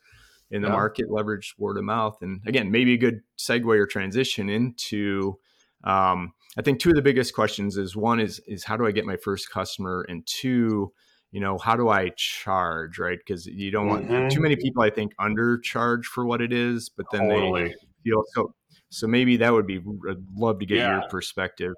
[0.51, 2.19] in the market, leverage word of mouth.
[2.21, 5.39] And again, maybe a good segue or transition into
[5.85, 8.91] um, I think two of the biggest questions is one is is how do I
[8.91, 10.91] get my first customer, and two,
[11.35, 13.17] you know, how do I charge, right?
[13.17, 14.29] Because you don't want mm-hmm.
[14.29, 17.63] too many people, I think, undercharge for what it is, but then totally.
[17.65, 18.55] they feel so.
[18.87, 19.79] So maybe that would be.
[20.09, 20.91] I'd love to get yeah.
[20.91, 21.73] your perspective.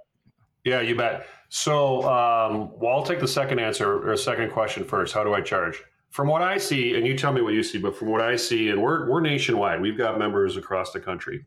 [0.64, 1.26] Yeah, you bet.
[1.50, 5.16] So, um, well, I'll take the second answer or second question first.
[5.16, 5.82] How do I charge?
[6.12, 8.36] From what I see, and you tell me what you see, but from what I
[8.36, 9.82] see, and we're we're nationwide.
[9.82, 11.44] We've got members across the country,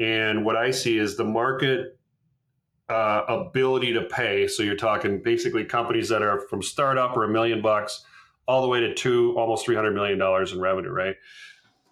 [0.00, 1.98] and what I see is the market
[2.88, 4.46] uh, ability to pay.
[4.46, 8.04] So you're talking basically companies that are from startup or a million bucks
[8.46, 11.16] all the way to two, almost three hundred million dollars in revenue, right?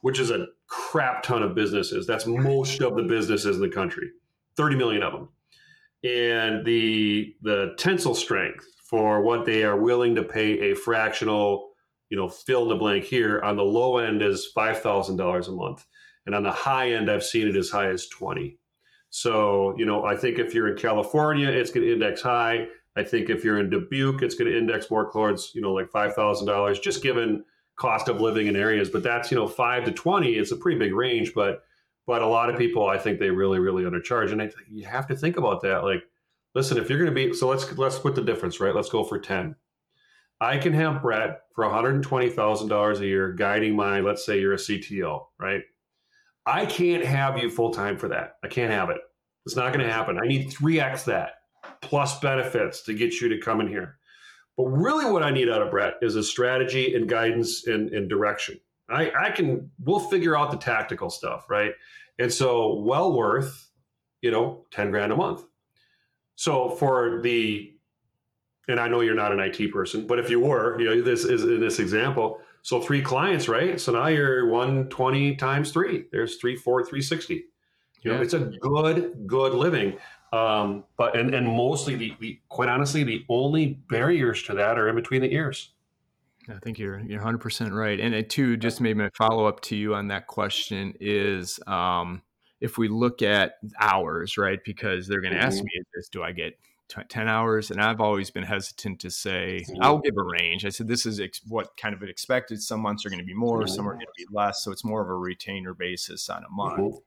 [0.03, 2.07] Which is a crap ton of businesses.
[2.07, 4.11] That's most of the businesses in the country,
[4.57, 5.29] thirty million of them,
[6.05, 11.71] and the the tensile strength for what they are willing to pay a fractional,
[12.11, 15.49] you know, fill in the blank here on the low end is five thousand dollars
[15.49, 15.85] a month,
[16.27, 18.59] and on the high end, I've seen it as high as twenty.
[19.17, 22.67] So, you know, I think if you're in California, it's going to index high.
[22.97, 25.89] I think if you're in Dubuque, it's going to index more towards, you know, like
[25.93, 27.45] $5,000, just given
[27.77, 28.91] cost of living in areas.
[28.91, 31.33] But that's, you know, five to 20, it's a pretty big range.
[31.33, 31.63] But,
[32.09, 34.33] but a lot of people, I think they really, really undercharge.
[34.33, 35.85] And I think you have to think about that.
[35.85, 36.03] Like,
[36.57, 38.75] listen, if you're going to be, so let's, let's split the difference, right?
[38.75, 39.55] Let's go for 10.
[40.41, 45.27] I can have Brett for $120,000 a year guiding my, let's say you're a CTO,
[45.39, 45.63] right?
[46.47, 48.37] I can't have you full time for that.
[48.43, 48.99] I can't have it.
[49.47, 50.19] It's not going to happen.
[50.19, 51.35] I need 3x that
[51.81, 53.99] plus benefits to get you to come in here.
[54.57, 58.09] But really, what I need out of Brett is a strategy and guidance and, and
[58.09, 58.61] direction.
[58.89, 61.73] I, I can, we'll figure out the tactical stuff, right?
[62.19, 63.71] And so, well worth,
[64.21, 65.43] you know, 10 grand a month.
[66.37, 67.73] So, for the,
[68.69, 71.25] and I know you're not an IT person, but if you were, you know, this
[71.25, 73.79] is in this example, so three clients, right?
[73.79, 76.07] So now you're 120 times three.
[76.11, 77.35] There's three, four, 360.
[77.35, 77.45] You
[78.01, 78.17] yeah.
[78.17, 79.99] know, it's a good, good living.
[80.33, 84.89] Um, but and and mostly the, the quite honestly, the only barriers to that are
[84.89, 85.75] in between the ears.
[86.49, 88.01] I think you're you're 100 percent right.
[88.01, 92.23] And it too, just maybe my follow up to you on that question is, um,
[92.63, 94.59] if we look at hours, right?
[94.65, 95.49] Because they're going to mm-hmm.
[95.49, 99.65] ask me, "Is do I get 10 hours and i've always been hesitant to say
[99.81, 100.65] i'll give a range.
[100.65, 102.63] I said this is ex- what kind of expected.
[102.63, 104.85] Some months are going to be more some are going to be less so it's
[104.85, 106.79] more of a retainer basis on a month.
[106.79, 106.99] Mm-hmm.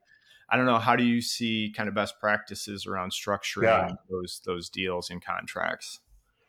[0.50, 3.92] i don't know how do you see kind of best practices around structuring yeah.
[4.10, 6.00] those those deals and contracts?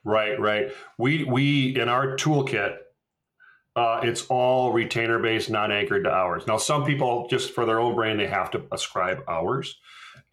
[0.03, 0.71] Right right.
[0.97, 2.77] We we in our toolkit
[3.75, 6.47] uh, it's all retainer based not anchored to hours.
[6.47, 9.79] Now some people just for their own brain they have to ascribe hours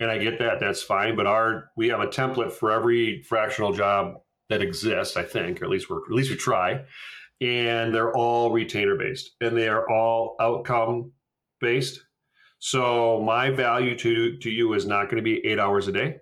[0.01, 0.61] and I get that.
[0.61, 1.17] That's fine.
[1.17, 4.15] But our we have a template for every fractional job
[4.49, 5.17] that exists.
[5.17, 6.85] I think, or at least we're at least we try,
[7.41, 11.13] and they're all retainer based, and they are all outcome
[11.61, 12.01] based.
[12.59, 16.19] So my value to to you is not going to be eight hours a day.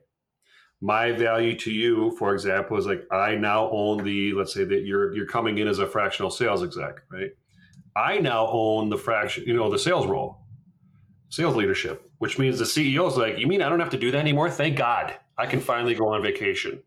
[0.81, 4.33] My value to you, for example, is like I now own the.
[4.35, 7.31] Let's say that you're you're coming in as a fractional sales exec, right?
[7.97, 10.44] I now own the fraction, you know, the sales role,
[11.35, 14.11] sales leadership which means the CEO is like, you mean I don't have to do
[14.11, 14.51] that anymore?
[14.51, 16.83] Thank God I can finally go on vacation,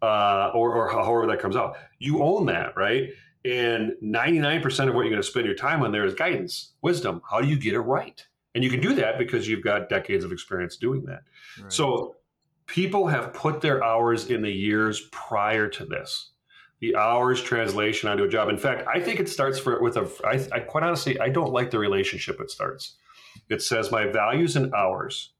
[0.00, 1.76] uh, or, or however that comes out.
[1.98, 3.10] You own that, right?
[3.44, 7.20] And 99% of what you're going to spend your time on there is guidance, wisdom.
[7.28, 8.24] How do you get it right?
[8.54, 11.22] And you can do that because you've got decades of experience doing that.
[11.60, 11.72] Right.
[11.72, 12.14] So
[12.66, 16.30] people have put their hours in the years prior to this.
[16.78, 18.50] The hours translation onto a job.
[18.50, 20.08] In fact, I think it starts for with a.
[20.24, 22.96] I, I quite honestly, I don't like the relationship it starts
[23.48, 25.32] it says my values in hours.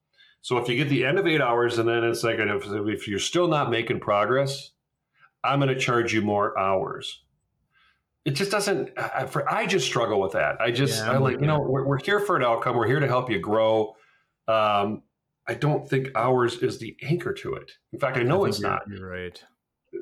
[0.43, 3.09] So if you get the end of eight hours and then it's like, if, if
[3.09, 4.71] you're still not making progress,
[5.43, 7.23] I'm going to charge you more hours.
[8.25, 8.91] It just doesn't.
[8.99, 10.61] I, for, I just struggle with that.
[10.61, 12.77] I just yeah, I like you know we're, we're here for an outcome.
[12.77, 13.95] We're here to help you grow.
[14.49, 15.03] Um,
[15.47, 17.71] I don't think hours is the anchor to it.
[17.93, 18.83] In fact, I know I it's you're, not.
[18.89, 19.41] You're right.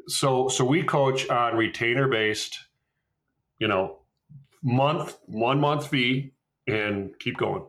[0.07, 2.59] So so we coach on retainer based,
[3.59, 3.99] you know,
[4.63, 6.33] month one month fee
[6.67, 7.67] and keep going.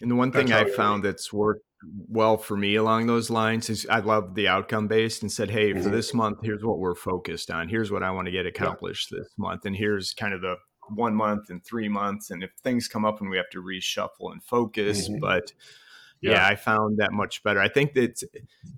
[0.00, 1.64] And the one thing I found that's worked
[2.08, 5.72] well for me along those lines is I love the outcome based and said, hey,
[5.72, 5.82] mm-hmm.
[5.82, 7.68] for this month, here's what we're focused on.
[7.68, 9.20] Here's what I want to get accomplished yeah.
[9.20, 9.64] this month.
[9.64, 10.56] And here's kind of the
[10.88, 12.30] one month and three months.
[12.30, 15.20] And if things come up and we have to reshuffle and focus, mm-hmm.
[15.20, 15.52] but
[16.20, 16.32] yeah.
[16.32, 16.46] yeah.
[16.46, 17.60] I found that much better.
[17.60, 18.22] I think that,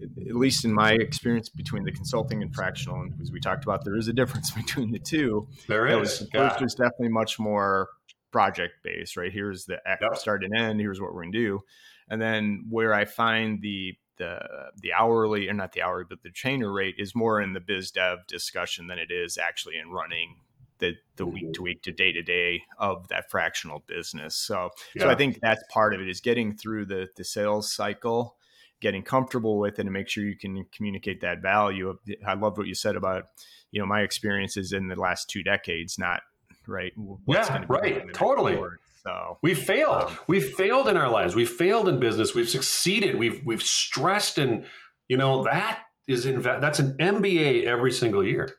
[0.02, 3.84] at least in my experience between the consulting and fractional, and as we talked about,
[3.84, 5.48] there is a difference between the two.
[5.68, 6.20] There is.
[6.20, 6.62] Was, yeah.
[6.62, 7.88] Was definitely much more
[8.30, 9.32] project based, right?
[9.32, 10.16] Here's the yep.
[10.16, 10.80] start and end.
[10.80, 11.60] Here's what we're going to do.
[12.08, 14.38] And then where I find the the
[14.76, 17.90] the hourly or not the hourly, but the trainer rate is more in the biz
[17.90, 20.36] dev discussion than it is actually in running
[20.78, 21.52] the the week Mm-hmm.
[21.52, 24.36] to week to day to day of that fractional business.
[24.36, 28.36] So so I think that's part of it is getting through the the sales cycle,
[28.80, 31.96] getting comfortable with it, and make sure you can communicate that value.
[32.26, 33.24] I love what you said about
[33.70, 36.22] you know my experiences in the last two decades, not
[36.70, 36.92] right.
[36.96, 38.14] what's Yeah, right.
[38.14, 38.54] Totally.
[38.54, 38.78] forward.
[39.02, 40.04] So We failed.
[40.04, 41.34] Um, We've failed in our lives.
[41.34, 42.34] We've failed in business.
[42.34, 43.18] We've succeeded.
[43.18, 44.64] We've we've stressed, and
[45.08, 48.56] you know that is in that's an MBA every single year,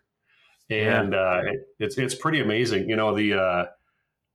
[0.70, 2.90] and uh, it, it's it's pretty amazing.
[2.90, 3.66] You know the uh,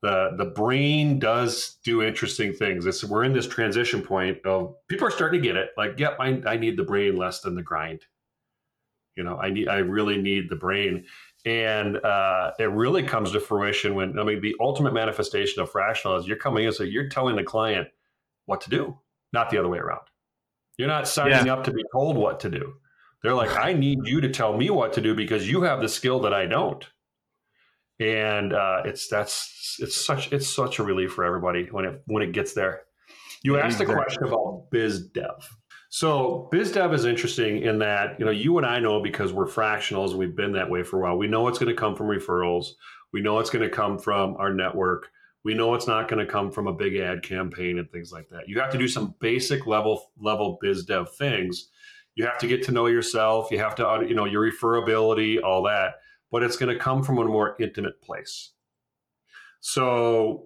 [0.02, 2.86] the the brain does do interesting things.
[2.86, 5.70] It's we're in this transition point of people are starting to get it.
[5.76, 8.02] Like, yep, I, I need the brain less than the grind.
[9.16, 11.06] You know, I need I really need the brain.
[11.46, 16.16] And uh, it really comes to fruition when I mean the ultimate manifestation of fractional
[16.16, 17.86] is you're coming in so you're telling the client
[18.46, 18.98] what to do,
[19.32, 20.00] not the other way around.
[20.76, 22.74] You're not signing up to be told what to do.
[23.22, 25.88] They're like, I need you to tell me what to do because you have the
[25.88, 26.84] skill that I don't.
[27.98, 32.22] And uh, it's that's it's such it's such a relief for everybody when it when
[32.22, 32.82] it gets there.
[33.42, 33.94] You asked a Exactly.
[33.94, 35.56] question about biz dev.
[35.96, 39.46] So biz dev is interesting in that you know you and I know because we're
[39.46, 41.16] fractionals and we've been that way for a while.
[41.16, 42.72] We know it's going to come from referrals.
[43.14, 45.08] We know it's going to come from our network.
[45.42, 48.28] We know it's not going to come from a big ad campaign and things like
[48.28, 48.46] that.
[48.46, 51.70] You have to do some basic level level biz dev things.
[52.14, 53.50] You have to get to know yourself.
[53.50, 55.94] You have to you know your referability, all that.
[56.30, 58.50] But it's going to come from a more intimate place.
[59.68, 60.44] So,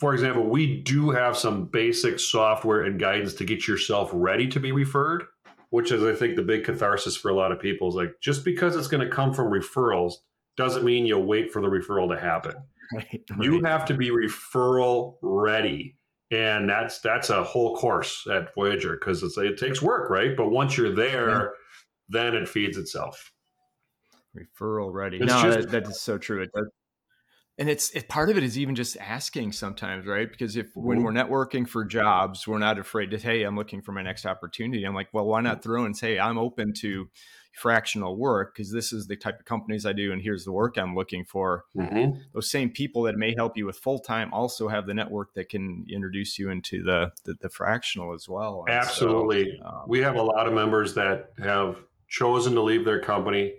[0.00, 4.58] for example, we do have some basic software and guidance to get yourself ready to
[4.58, 5.22] be referred,
[5.70, 7.88] which is, I think, the big catharsis for a lot of people.
[7.90, 10.14] Is like just because it's going to come from referrals
[10.56, 12.54] doesn't mean you'll wait for the referral to happen.
[12.92, 15.96] right, You have to be referral ready,
[16.32, 20.36] and that's that's a whole course at Voyageur because it takes work, right?
[20.36, 21.46] But once you're there, Yeah.
[22.08, 23.32] then it feeds itself.
[24.36, 25.18] referral ready.
[25.18, 26.42] It's no, just- that, that is so true.
[26.42, 26.66] It does.
[27.56, 30.28] And it's it, part of it is even just asking sometimes, right?
[30.28, 31.04] Because if when Mhm.
[31.04, 34.84] we're networking for jobs, we're not afraid to, hey, I'm looking for my next opportunity.
[34.84, 37.08] I'm like, well, why not throw and say, I'm open to
[37.52, 40.76] fractional work because this is the type of companies I do, and here's the work
[40.76, 41.64] I'm looking for.
[41.76, 42.18] Mm-hmm.
[42.32, 45.48] Those same people that may help you with full time also have the network that
[45.48, 48.64] can introduce you into the the, the fractional as well.
[48.66, 49.60] And so, Absolutely.
[49.64, 51.76] um, We have a lot of members that have
[52.08, 53.54] chosen to leave their company,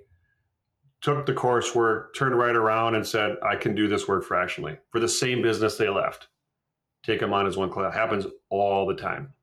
[1.06, 5.00] took the coursework, turned right around and said, I can do this work fractionally for
[5.00, 6.30] the same business they left.
[7.04, 7.94] Take them on as one class.
[7.94, 9.34] Happens all the time.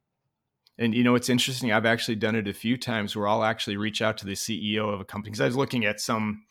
[0.76, 1.70] And you know, it's interesting.
[1.70, 4.92] I've actually done it a few times where I'll actually reach out to the CEO
[4.92, 6.42] of a company because I was looking at some,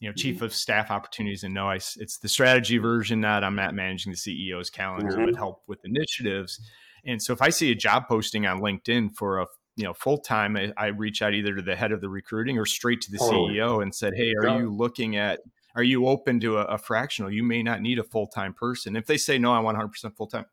[0.00, 3.22] you know, chief of staff opportunities, and no, I, it's the strategy version.
[3.22, 5.26] Not I'm not managing the CEO's calendar, Mhm.
[5.26, 6.60] but help with initiatives.
[7.06, 9.46] And so, if I see a job posting on LinkedIn for a
[9.78, 12.58] you know full time, I, I reach out either to the head of the recruiting
[12.58, 13.54] or straight to the Totally.
[13.54, 14.58] CEO and said, "Hey, are Yeah.
[14.60, 15.40] you looking at?"
[15.74, 17.30] Are you open to a, a fractional?
[17.30, 18.96] You may not need a full time person.
[18.96, 20.46] If they say no, I want 100 percent full time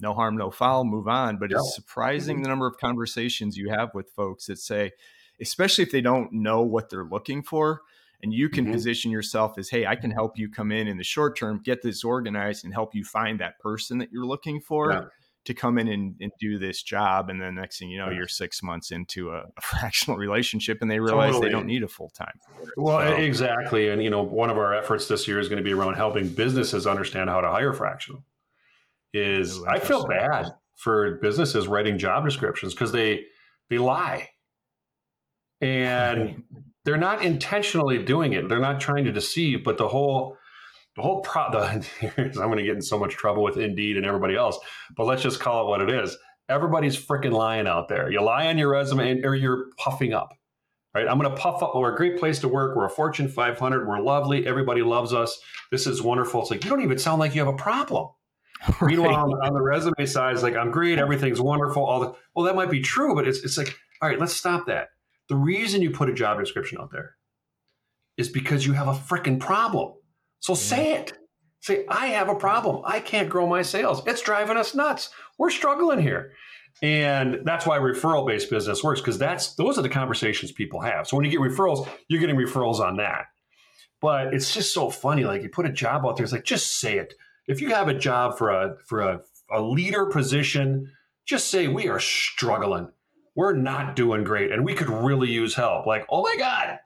[0.00, 1.36] no harm, no foul, move on.
[1.38, 1.58] But Yeah.
[1.58, 4.92] it's surprising the number of conversations you have with folks that say,
[5.40, 7.82] especially if they don't know what they're looking for,
[8.22, 8.72] and you can Mhm.
[8.72, 11.82] position yourself as, hey, I can help you come in in the short term, get
[11.82, 14.92] this organized, and help you find that person that you're looking for.
[14.92, 15.04] Yeah.
[15.46, 18.28] To come in and, and do this job, and then next thing you know, you're
[18.28, 21.48] six months into a, a fractional relationship, and they realize Totally.
[21.48, 22.38] they don't need a full time.
[22.76, 23.88] Well, So- exactly.
[23.88, 26.28] And, you know, one of our efforts this year is going to be around helping
[26.28, 28.22] businesses understand how to hire fractional.
[29.14, 33.24] Is I feel bad for businesses writing job descriptions because they
[33.70, 34.28] they lie.
[35.60, 36.44] And
[36.84, 38.48] they're not intentionally doing it.
[38.48, 40.36] They're not trying to deceive, but the whole
[40.96, 41.86] the whole pro the,
[42.18, 44.58] I'm going to get in so much trouble with Indeed and everybody else.
[44.96, 46.16] But let's just call it what it is.
[46.48, 48.10] Everybody's freaking lying out there.
[48.10, 50.30] You lie on your resume and, or you're puffing up.
[50.92, 51.06] Right?
[51.06, 51.76] I'm going to puff up.
[51.76, 52.76] We're a great place to work.
[52.76, 53.86] We're a Fortune 500.
[53.86, 54.44] We're lovely.
[54.44, 55.40] Everybody loves us.
[55.70, 56.42] This is wonderful.
[56.42, 58.08] It's like you don't even sound like you have a problem.
[58.82, 60.98] Meanwhile, on, on the resume side, it's like I'm great.
[60.98, 61.84] Everything's wonderful.
[61.84, 64.18] All the well, that might be true, but it's it's like all right.
[64.18, 64.88] Let's stop that.
[65.28, 67.14] The reason you put a job description out there
[68.18, 69.94] is because you have a freaking problem.
[70.40, 71.12] So say it.
[71.60, 72.82] Say, I have a problem.
[72.86, 74.02] I can't grow my sales.
[74.06, 75.10] It's driving us nuts.
[75.38, 76.32] We're struggling here.
[76.82, 81.06] And that's why referral based business works because that's those are the conversations people have.
[81.06, 83.26] So when you get referrals, you're getting referrals on that.
[84.00, 85.24] But it's just so funny.
[85.24, 87.14] Like you put a job out there, it's like just say it.
[87.46, 89.20] If you have a job for a for a,
[89.52, 90.90] a leader position,
[91.26, 92.88] just say we are struggling.
[93.34, 95.86] We're not doing great, and we could really use help.
[95.86, 96.78] Like, oh my God,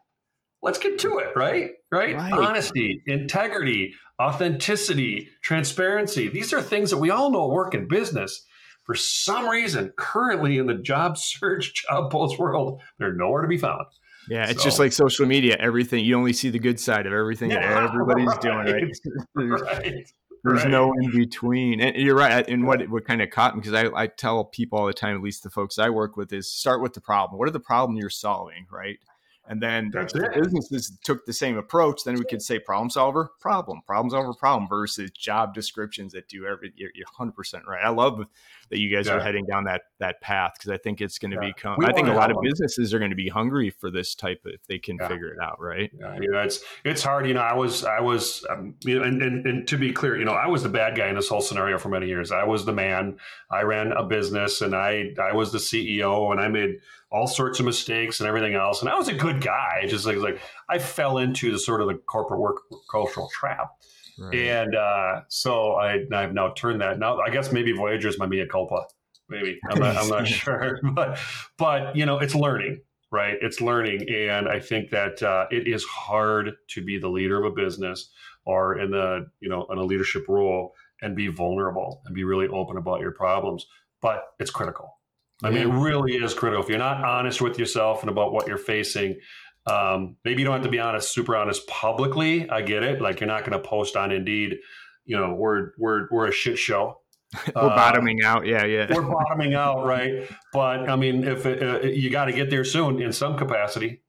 [0.64, 1.72] let's get to it, right?
[1.92, 2.16] Right?
[2.16, 2.32] Right.
[2.32, 6.28] Honesty, integrity, authenticity, transparency.
[6.28, 8.44] These are things that we all know work in business.
[8.84, 13.58] for some reason, currently in the job search, job post world, they're nowhere to be
[13.58, 13.84] found.
[14.28, 14.64] Yeah, it's so.
[14.64, 15.56] just like social media.
[15.60, 18.40] Everything you only see the good side of everything yeah, that everybody's right.
[18.40, 18.64] doing.
[19.36, 19.48] Right?
[19.48, 20.12] there's, right.
[20.44, 21.80] there's no in between.
[21.80, 22.46] And you're right.
[22.48, 25.14] And what what kind of caught me because I, I tell people all the time,
[25.14, 27.38] at least the folks I work with, is start with the problem.
[27.38, 28.98] What are the problem you're solving, right?
[29.46, 33.30] And then That's if businesses took the same approach, then we could say problem solver,
[33.40, 36.72] problem, problem solver, problem versus job descriptions that do every.
[36.76, 37.84] You're, you're 100% right.
[37.84, 38.24] I love
[38.70, 39.14] that you guys yeah.
[39.14, 41.52] are heading down that that path because I think it's going to yeah.
[41.52, 41.76] become.
[41.78, 42.44] We I think a lot of them.
[42.44, 45.08] businesses are going to be hungry for this type of if they can yeah.
[45.08, 45.90] figure it out, right?
[45.98, 47.26] Yeah, you know, it's it's hard.
[47.26, 50.16] You know, I was I was um, you know, and, and and to be clear,
[50.16, 52.32] you know, I was the bad guy in this whole scenario for many years.
[52.32, 53.18] I was the man.
[53.50, 56.78] I ran a business, and I I was the CEO, and I made
[57.14, 58.80] all sorts of mistakes and everything else.
[58.80, 59.86] And I was a good guy.
[59.86, 63.70] Just like like I fell into the sort of the corporate work cultural trap.
[64.18, 64.34] Right.
[64.34, 66.98] And uh, so I, I've now turned that.
[66.98, 68.86] Now I guess maybe Voyageur is my mea culpa.
[69.28, 71.18] Maybe I'm not, I'm not sure, but
[71.56, 72.80] but you know it's learning,
[73.12, 73.36] right?
[73.40, 77.50] It's learning, and I think that uh, it is hard to be the leader of
[77.50, 78.10] a business
[78.44, 82.48] or in the you know in a leadership role and be vulnerable and be really
[82.48, 83.66] open about your problems.
[84.02, 84.98] But it's critical
[85.42, 86.62] I mean, it really is critical.
[86.62, 89.18] If you're not honest with yourself and about what you're facing,
[89.66, 92.48] um, maybe you don't have to be honest, super honest publicly.
[92.48, 93.00] I get it.
[93.00, 94.56] Like you're not going to post on Indeed,
[95.04, 97.00] you know, we're we're we're a shit show.
[97.54, 98.46] we're uh, bottoming out.
[98.46, 98.86] Yeah, yeah.
[98.88, 100.28] We're bottoming out, right?
[100.52, 104.02] But I mean, if it, uh, you got to get there soon in some capacity,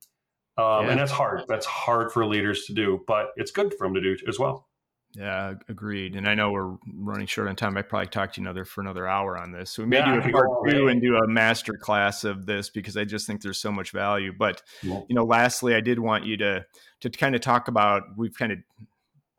[0.57, 0.91] um, yeah.
[0.91, 1.43] and that's hard.
[1.47, 4.67] That's hard for leaders to do, but it's good for them to do as well.
[5.17, 6.15] Yeah, agreed.
[6.15, 7.77] And I know we're running short on time.
[7.77, 9.71] I probably talk to you another for another hour on this.
[9.71, 12.69] So we may yeah, do a part two and do a master class of this
[12.69, 14.33] because I just think there's so much value.
[14.37, 15.01] But yeah.
[15.07, 16.65] you know, lastly, I did want you to
[17.01, 18.59] to kind of talk about we've kind of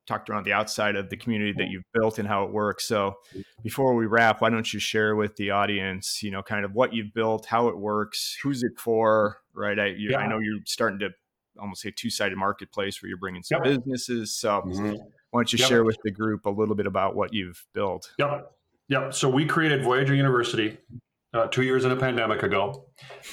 [0.06, 2.86] talked around the outside of the community that you've built and how it works.
[2.86, 3.16] So
[3.62, 6.94] before we wrap, why don't you share with the audience, you know, kind of what
[6.94, 9.78] you've built, how it works, who's it for, right?
[9.78, 10.18] I, you, yeah.
[10.18, 11.10] I know you're starting to
[11.58, 13.78] almost say two-sided marketplace where you're bringing some yep.
[13.78, 14.32] businesses.
[14.36, 14.94] So mm-hmm.
[15.36, 15.68] Why don't you yep.
[15.68, 18.10] share with the group a little bit about what you've built?
[18.18, 18.50] Yep.
[18.88, 19.12] Yep.
[19.12, 20.78] So we created Voyageur University
[21.34, 22.86] uh, two years in a pandemic ago.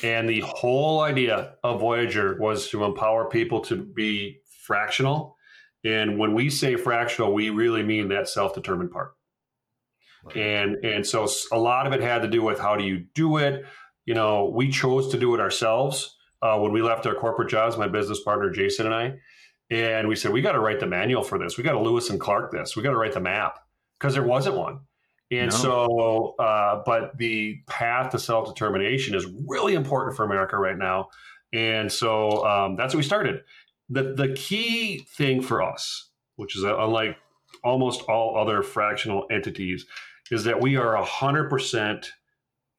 [0.04, 5.38] And the whole idea of Voyageur was to empower people to be fractional.
[5.86, 9.14] And when we say fractional, we really mean that self determined part.
[10.26, 10.36] Right.
[10.36, 13.38] And and so a lot of it had to do with how do you do
[13.38, 13.64] it.
[14.04, 17.78] You know, we chose to do it ourselves uh, when we left our corporate jobs.
[17.78, 19.14] My business partner Jason and I,
[19.74, 21.58] and we said, we got to write the manual for this.
[21.58, 22.76] We got to Lewis and Clark this.
[22.76, 23.60] We got to write the map
[24.00, 24.82] because there wasn't one.
[25.32, 25.58] And no.
[25.58, 31.10] so, uh, but the path to self determination is really important for America right now.
[31.54, 33.42] And so um, that's what we started.
[33.90, 37.18] The, the key thing for us, which is uh, unlike
[37.64, 39.86] almost all other fractional entities,
[40.30, 42.06] is that we are 100%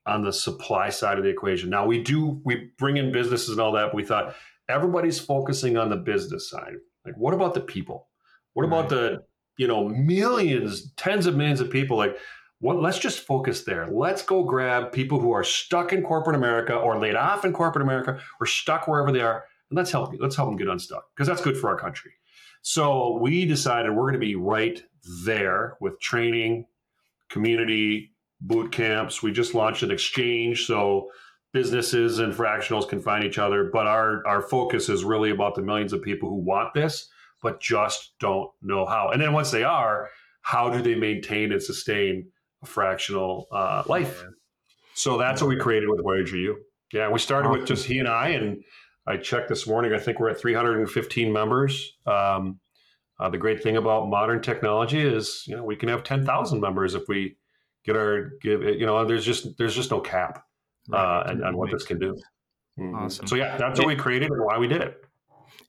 [0.07, 1.71] on the supply side of the equation.
[1.71, 4.35] Now, we do, we bring in businesses and all that, but we thought,
[4.69, 6.75] everybody's focusing on the business side.
[7.05, 8.09] Like, what about the people?
[8.55, 8.79] What right.
[8.79, 9.23] about the,
[9.57, 11.97] you know, millions, tens of millions of people?
[11.97, 12.17] Like,
[12.61, 13.89] what, let's just focus there.
[13.91, 17.83] Let's go grab people who are stuck in corporate America or laid off in corporate
[17.83, 21.29] America or stuck wherever they are, and let's help let's help them get unstuck because
[21.29, 22.13] that's good for our country.
[22.63, 24.83] So we decided we're going to be right
[25.27, 26.65] there with training,
[27.29, 29.23] community boot camps.
[29.23, 31.11] We just launched an exchange, so
[31.55, 33.71] businesses and fractionals can find each other.
[33.73, 37.09] But our our focus is really about the millions of people who want this,
[37.41, 39.09] but just don't know how.
[39.09, 40.11] And then once they are,
[40.43, 42.27] how do they maintain and sustain
[42.63, 44.23] a fractional uh, life?
[44.95, 46.57] So that's what we created with Voyageur U.
[46.93, 48.63] Yeah, we started with just he and I, and
[49.07, 49.93] I checked this morning.
[49.93, 51.97] I think we're at 315 members.
[52.07, 52.61] Um,
[53.19, 56.95] uh, the great thing about modern technology is, you know, we can have 10,000 members
[56.95, 57.37] if we
[57.85, 58.63] get our give.
[58.63, 60.45] You know, there's just there's just no cap
[60.89, 61.21] right.
[61.21, 62.15] uh, and, and, what this can do.
[62.79, 62.95] Mm-hmm.
[62.95, 63.27] Awesome.
[63.27, 65.01] So yeah, that's what we created and why we did it.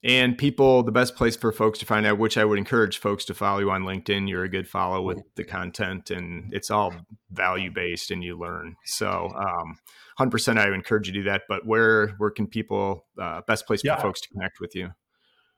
[0.04, 3.24] And people, the best place for folks to find out, which I would encourage folks
[3.26, 4.28] to follow you on LinkedIn.
[4.28, 6.94] You're a good follow with the content, and it's all
[7.30, 8.76] value based, and you learn.
[8.84, 9.78] So, um,
[10.20, 11.44] 100%, I would encourage you to do that.
[11.48, 14.00] But where where can people uh, best place for yeah.
[14.00, 14.90] folks to connect with you?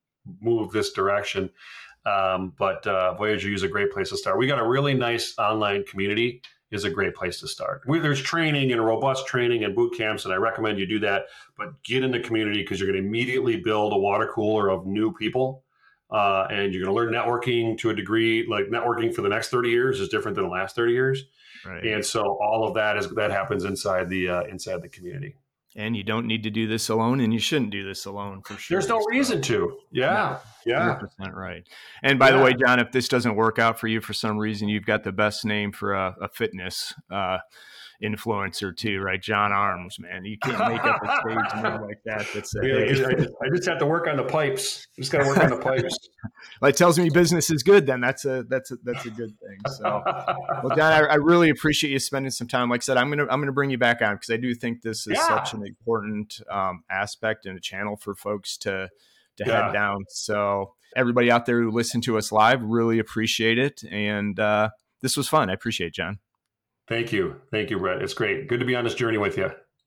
[0.40, 1.50] move this direction.
[2.06, 4.38] Um, but uh, Voyageur is a great place to start.
[4.38, 6.42] We got a really nice online community.
[6.70, 7.82] Is a great place to start.
[7.86, 11.26] We, there's training and robust training and boot camps, and I recommend you do that.
[11.56, 14.84] But get in the community because you're going to immediately build a water cooler of
[14.84, 15.63] new people
[16.14, 18.46] uh, and you're going to learn networking to a degree.
[18.48, 21.24] Like networking for the next 30 years is different than the last 30 years,
[21.66, 21.84] right.
[21.84, 25.34] and so all of that is that happens inside the uh, inside the community.
[25.76, 28.54] And you don't need to do this alone, and you shouldn't do this alone for
[28.54, 28.78] sure.
[28.78, 29.76] There's no reason to.
[29.90, 31.66] Yeah, no, yeah, 100% right.
[32.04, 32.36] And by yeah.
[32.36, 35.02] the way, John, if this doesn't work out for you for some reason, you've got
[35.02, 36.94] the best name for a, a fitness.
[37.10, 37.38] Uh,
[38.02, 39.20] influencer too, right?
[39.20, 40.24] John Arms, man.
[40.24, 42.26] You can't make up a stage name like that.
[42.34, 44.86] That's yeah, I, just, I just have to work on the pipes.
[44.96, 45.96] I Just got to work on the pipes.
[46.60, 47.86] well, it tells me business is good.
[47.86, 49.58] Then that's a that's a that's a good thing.
[49.76, 50.02] So,
[50.62, 52.68] well, John, I, I really appreciate you spending some time.
[52.70, 54.82] Like I said, I'm gonna I'm gonna bring you back on because I do think
[54.82, 55.26] this is yeah.
[55.26, 58.88] such an important um, aspect and a channel for folks to
[59.36, 59.66] to yeah.
[59.66, 60.04] head down.
[60.08, 63.82] So everybody out there who listened to us live, really appreciate it.
[63.90, 64.70] And uh,
[65.00, 65.50] this was fun.
[65.50, 66.18] I appreciate it, John.
[66.88, 67.40] Thank you.
[67.50, 68.02] Thank you, Brett.
[68.02, 68.48] It's great.
[68.48, 69.50] Good to be on this journey with you.